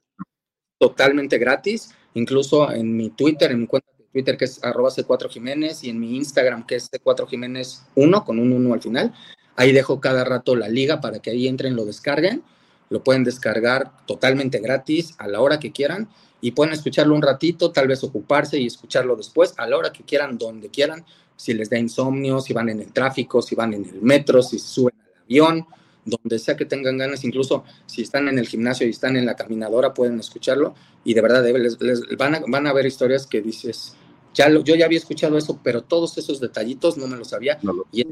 [0.78, 1.92] Totalmente gratis.
[2.14, 5.90] Incluso en mi Twitter, en mi cuenta de Twitter que es arroba C4 Jiménez y
[5.90, 9.14] en mi Instagram que es C4 Jiménez 1 con un 1 al final.
[9.58, 12.44] Ahí dejo cada rato la liga para que ahí entren, lo descarguen
[12.90, 16.08] lo pueden descargar totalmente gratis a la hora que quieran
[16.42, 20.04] y pueden escucharlo un ratito, tal vez ocuparse y escucharlo después a la hora que
[20.04, 21.04] quieran, donde quieran,
[21.36, 24.60] si les da insomnio, si van en el tráfico, si van en el metro, si
[24.60, 25.66] suben al avión,
[26.06, 29.36] donde sea que tengan ganas, incluso si están en el gimnasio y están en la
[29.36, 30.76] caminadora, pueden escucharlo.
[31.04, 31.78] Y de verdad les,
[32.18, 33.96] van, a, van a ver historias que dices,
[34.34, 37.60] ya yo ya había escuchado eso, pero todos esos detallitos no me los sabía.
[37.92, 38.06] y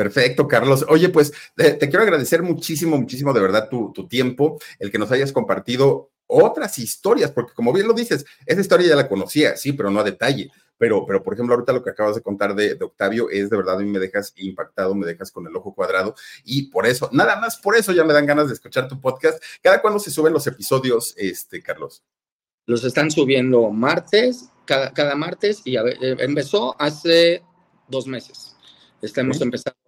[0.00, 0.86] Perfecto, Carlos.
[0.88, 5.30] Oye, pues te, quiero agradecer muchísimo, muchísimo de verdad tu, tiempo, el que nos hayas
[5.30, 9.90] compartido otras historias, porque como bien lo dices, esa historia ya la conocía, sí, pero
[9.90, 10.50] no a detalle.
[10.78, 13.74] Pero, pero por ejemplo, ahorita lo que acabas de contar de, Octavio es de verdad,
[13.74, 17.38] a mí me dejas impactado, me dejas con el ojo cuadrado y por eso, nada
[17.38, 19.42] más por eso ya me dan ganas de escuchar tu podcast.
[19.62, 22.02] ¿Cada cuándo se suben los episodios, este, Carlos?
[22.64, 25.82] Los están subiendo martes, cada, cada martes y eh,
[26.20, 27.42] empezó hace
[27.86, 28.56] dos meses.
[29.02, 29.79] Estamos empezando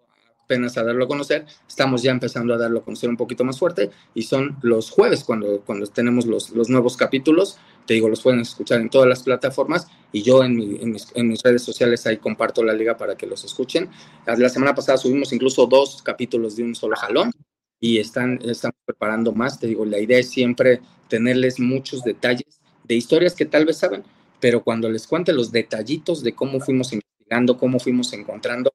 [0.53, 3.59] apenas a darlo a conocer, estamos ya empezando a darlo a conocer un poquito más
[3.59, 8.20] fuerte y son los jueves cuando, cuando tenemos los, los nuevos capítulos, te digo, los
[8.20, 12.74] pueden escuchar en todas las plataformas y yo en, mis, redes sociales ahí comparto la
[12.74, 13.88] liga para que los escuchen.
[14.26, 17.32] La semana pasada subimos incluso dos capítulos de un solo jalón
[17.80, 22.94] y están, están preparando más, te digo, la idea es siempre tenerles muchos detalles de
[22.94, 24.05] historias que tal vez saben,
[24.38, 28.72] pero cuando les cuente los detallitos de cómo fuimos investigando, cómo fuimos encontrando,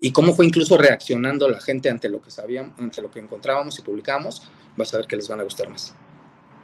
[0.00, 3.78] y cómo fue incluso reaccionando la gente ante lo que sabíamos, ante lo que encontrábamos
[3.78, 4.42] y publicamos,
[4.76, 5.94] vas a ver que les van a gustar más.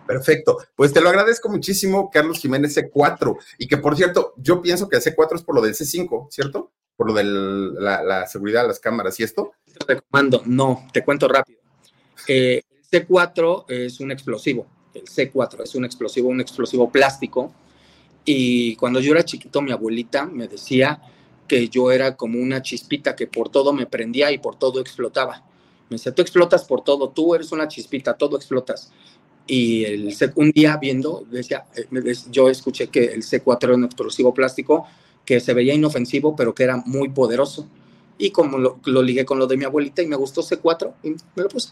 [0.06, 0.58] Perfecto.
[0.76, 3.36] Pues te lo agradezco muchísimo, Carlos Jiménez C4.
[3.58, 6.72] Y que por cierto, yo pienso que el C4 es por lo del C5, ¿cierto?
[6.96, 9.52] Por lo de la, seguridad de las cámaras y esto.
[9.86, 11.58] Te comando, no, te cuento rápido.
[12.28, 14.66] Eh, el C4 es un explosivo.
[14.92, 17.52] El C4 es un explosivo, un explosivo plástico.
[18.24, 21.00] Y cuando yo era chiquito, mi abuelita me decía
[21.46, 25.44] que yo era como una chispita que por todo me prendía y por todo explotaba.
[25.90, 28.90] Me decía, tú explotas por todo, tú eres una chispita, todo explotas.
[29.46, 31.86] Y el, un día viendo, decía, eh,
[32.30, 34.86] yo escuché que el C4 era un explosivo plástico
[35.24, 37.68] que se veía inofensivo, pero que era muy poderoso.
[38.16, 41.10] Y como lo, lo ligué con lo de mi abuelita y me gustó C4, y
[41.10, 41.70] me lo puse.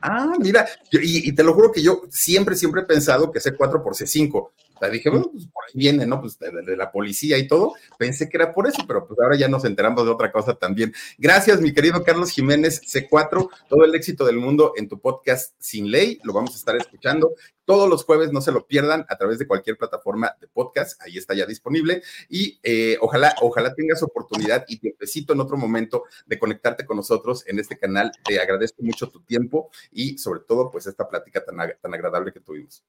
[0.00, 3.94] Ah, mira, y, te lo juro que yo siempre, siempre he pensado que C4 por
[3.94, 4.50] C5.
[4.80, 6.20] O dije, bueno, pues por ahí viene, ¿no?
[6.20, 7.74] Pues de, la policía y todo.
[7.98, 10.92] Pensé que era por eso, pero pues ahora ya nos enteramos de otra cosa también.
[11.18, 13.48] Gracias, mi querido Carlos Jiménez C4.
[13.68, 16.18] Todo el éxito del mundo en tu podcast Sin Ley.
[16.22, 17.34] Lo vamos a estar escuchando
[17.68, 20.98] todos los jueves, no se lo pierdan a través de cualquier plataforma de podcast.
[21.02, 22.02] Ahí está ya disponible.
[22.30, 27.44] Y eh, ojalá, ojalá tengas oportunidad y tiempecito en otro momento de conectarte con nosotros
[27.46, 28.10] en este canal.
[28.24, 32.40] Te agradezco mucho tu tiempo y sobre todo, pues esta plática tan, tan agradable que
[32.40, 32.82] tuvimos.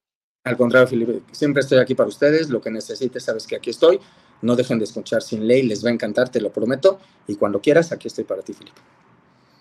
[0.46, 2.50] Al contrario, Felipe, siempre estoy aquí para ustedes.
[2.50, 4.00] Lo que necesites, sabes que aquí estoy.
[4.42, 7.00] No dejen de escuchar Sin Ley, les va a encantar, te lo prometo.
[7.28, 8.80] Y cuando quieras, aquí estoy para ti, Felipe.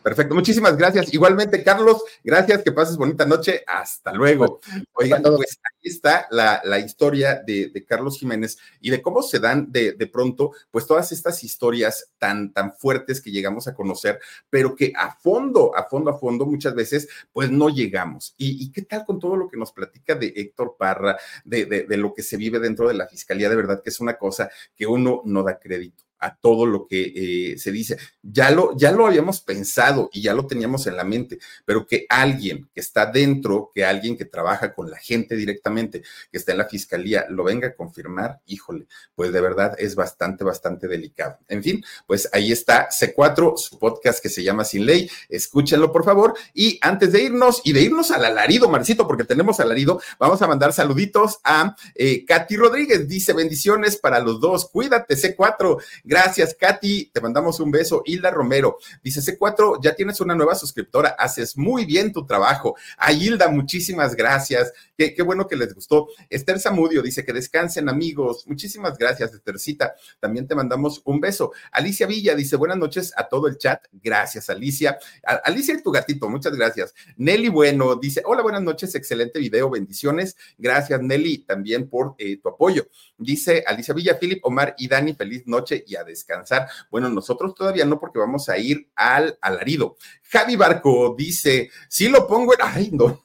[0.08, 1.12] Perfecto, muchísimas gracias.
[1.12, 3.62] Igualmente, Carlos, gracias, que pases bonita noche.
[3.66, 4.58] Hasta luego.
[4.94, 9.92] Oigan, pues ahí está la, historia de, Carlos Jiménez y de cómo se dan de,
[10.10, 15.14] pronto, pues todas estas historias tan, tan fuertes que llegamos a conocer, pero que a
[15.14, 18.34] fondo, a fondo, a fondo, muchas veces, pues no llegamos.
[18.38, 22.14] ¿Y, qué tal con todo lo que nos platica de Héctor Parra, de, de lo
[22.14, 23.50] que se vive dentro de la fiscalía?
[23.50, 27.52] De verdad que es una cosa que uno no da crédito a todo lo que
[27.52, 27.96] eh, se dice.
[28.22, 32.06] Ya lo, ya lo habíamos pensado y ya lo teníamos en la mente, pero que
[32.08, 36.58] alguien que está dentro, que alguien que trabaja con la gente directamente, que está en
[36.58, 41.38] la fiscalía, lo venga a confirmar, híjole, pues de verdad es bastante, bastante delicado.
[41.48, 45.10] En fin, pues ahí está C4, su podcast que se llama Sin Ley.
[45.28, 46.34] Escúchenlo, por favor.
[46.54, 50.46] Y antes de irnos y de irnos al alarido, Marcito, porque tenemos alarido, vamos a
[50.46, 53.08] mandar saluditos a eh, Katy Rodríguez.
[53.08, 54.68] Dice bendiciones para los dos.
[54.70, 55.78] Cuídate, C4
[56.08, 57.10] Gracias, Katy.
[57.12, 58.00] Te mandamos un beso.
[58.06, 61.10] Hilda Romero dice: C4, ya tienes una nueva suscriptora.
[61.10, 62.76] Haces muy bien tu trabajo.
[62.96, 64.72] A Hilda, muchísimas gracias.
[64.96, 66.08] Qué, bueno que les gustó.
[66.30, 68.46] Esther Zamudio dice que descansen, amigos.
[68.46, 69.96] Muchísimas gracias, Esthercita.
[70.18, 71.52] También te mandamos un beso.
[71.72, 73.84] Alicia Villa dice: Buenas noches a todo el chat.
[73.92, 74.98] Gracias, Alicia.
[75.44, 76.94] Alicia y tu gatito, muchas gracias.
[77.18, 78.94] Nelly Bueno dice: Hola, buenas noches.
[78.94, 79.68] Excelente video.
[79.68, 80.38] Bendiciones.
[80.56, 82.88] Gracias, Nelly, también por eh, tu apoyo.
[83.18, 86.68] Dice Alicia Villa, Philip, Omar y Dani, feliz noche y a descansar.
[86.90, 89.96] Bueno, nosotros todavía no, porque vamos a ir al alarido.
[90.30, 92.60] Javi Barco dice: Sí lo pongo en.
[92.62, 93.24] Ay, no.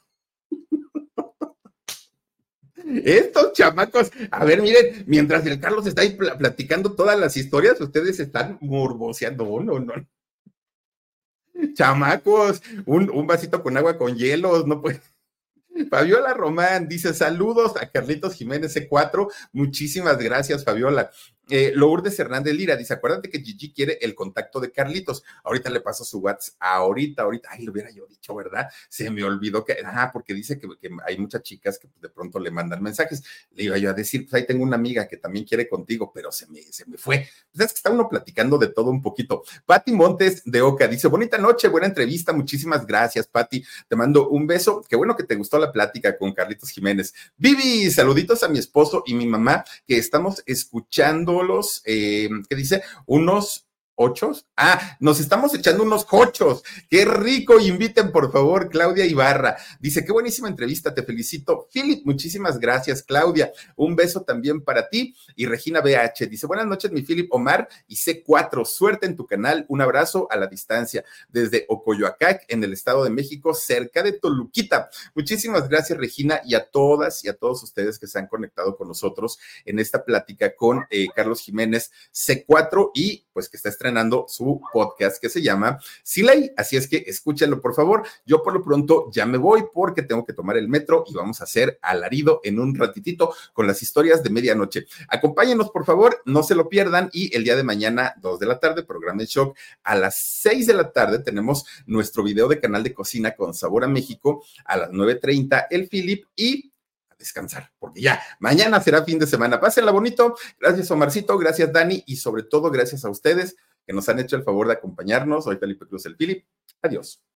[3.05, 8.19] Estos chamacos, a ver, miren, mientras el Carlos está ahí platicando todas las historias, ustedes
[8.19, 9.93] están morboseando, no, no.
[11.74, 15.01] Chamacos, un, un vasito con agua con hielos, no puede.
[15.89, 19.28] Fabiola Román dice saludos a Carlitos Jiménez C4.
[19.51, 21.11] Muchísimas gracias, Fabiola.
[21.50, 25.24] Eh, Lourdes Hernández Lira dice: Acuérdate que Gigi quiere el contacto de Carlitos.
[25.44, 26.56] Ahorita le paso su WhatsApp.
[26.60, 27.50] Ahorita, ahorita.
[27.52, 28.70] Ay, lo hubiera yo dicho, ¿verdad?
[28.88, 29.78] Se me olvidó que.
[29.86, 30.68] Ah, porque dice que,
[31.06, 33.24] hay muchas chicas que de pronto le mandan mensajes.
[33.52, 36.32] Le iba yo a decir: Pues ahí tengo una amiga que también quiere contigo, pero
[36.32, 37.28] se me, se me fue.
[37.52, 39.44] Pues es que está uno platicando de todo un poquito.
[39.66, 42.32] Patti Montes de Oca dice: Bonita noche, buena entrevista.
[42.32, 43.64] Muchísimas gracias, Patti.
[43.89, 44.82] Te mando un beso.
[44.88, 47.14] Qué bueno que te gustó la plática con Carlitos Jiménez.
[47.36, 52.84] Vivi, saluditos a mi esposo y mi mamá que estamos escuchando los, eh, ¿qué dice?
[53.08, 54.48] Unos ¿Ochos?
[54.58, 56.64] Ah, nos estamos echando unos cochos.
[56.89, 57.60] Qué rico.
[57.60, 59.56] Inviten, por favor, Claudia Ibarra.
[59.80, 61.68] Dice, qué buenísima entrevista, te felicito.
[61.72, 63.52] Philip, muchísimas gracias, Claudia.
[63.76, 65.16] Un beso también para ti.
[65.36, 68.66] Y Regina BH dice, buenas noches, mi Philip Omar y C4.
[68.66, 69.66] Suerte en tu canal.
[69.70, 74.89] Un abrazo a la distancia desde Ocoyoacac, en el Estado de México, cerca de Toluquita.
[75.14, 78.88] Muchísimas gracias, Regina, y a todas y a todos ustedes que se han conectado con
[78.88, 84.62] nosotros en esta plática con eh, Carlos Jiménez C4 y pues que está estrenando su
[84.72, 86.54] podcast que se llama Siley.
[86.56, 88.08] Así es que escúchenlo, por favor.
[88.26, 91.42] Yo por lo pronto ya me voy porque tengo que tomar el metro y vamos
[91.42, 94.86] a hacer alarido en un ratitito con las historias de medianoche.
[95.10, 97.10] Acompáñenos, por favor, no se lo pierdan.
[97.12, 99.58] Y el día de mañana, dos de la tarde, programa de shock.
[99.84, 103.84] A las seis de la tarde tenemos nuestro video de canal de cocina con sabor
[103.84, 104.46] a México.
[104.64, 106.72] A las 9.30, el Philip y
[107.18, 109.60] descansar, porque ya mañana será fin de semana.
[109.60, 110.36] Pásenla bonito.
[110.60, 111.38] Gracias, Omarcito.
[111.38, 112.04] Gracias, Dani.
[112.06, 113.56] Y sobre todo, gracias a ustedes
[113.86, 115.46] que nos han hecho el favor de acompañarnos.
[115.46, 116.46] Soy Felipe Cruz, el Philip.
[116.82, 117.24] Adiós.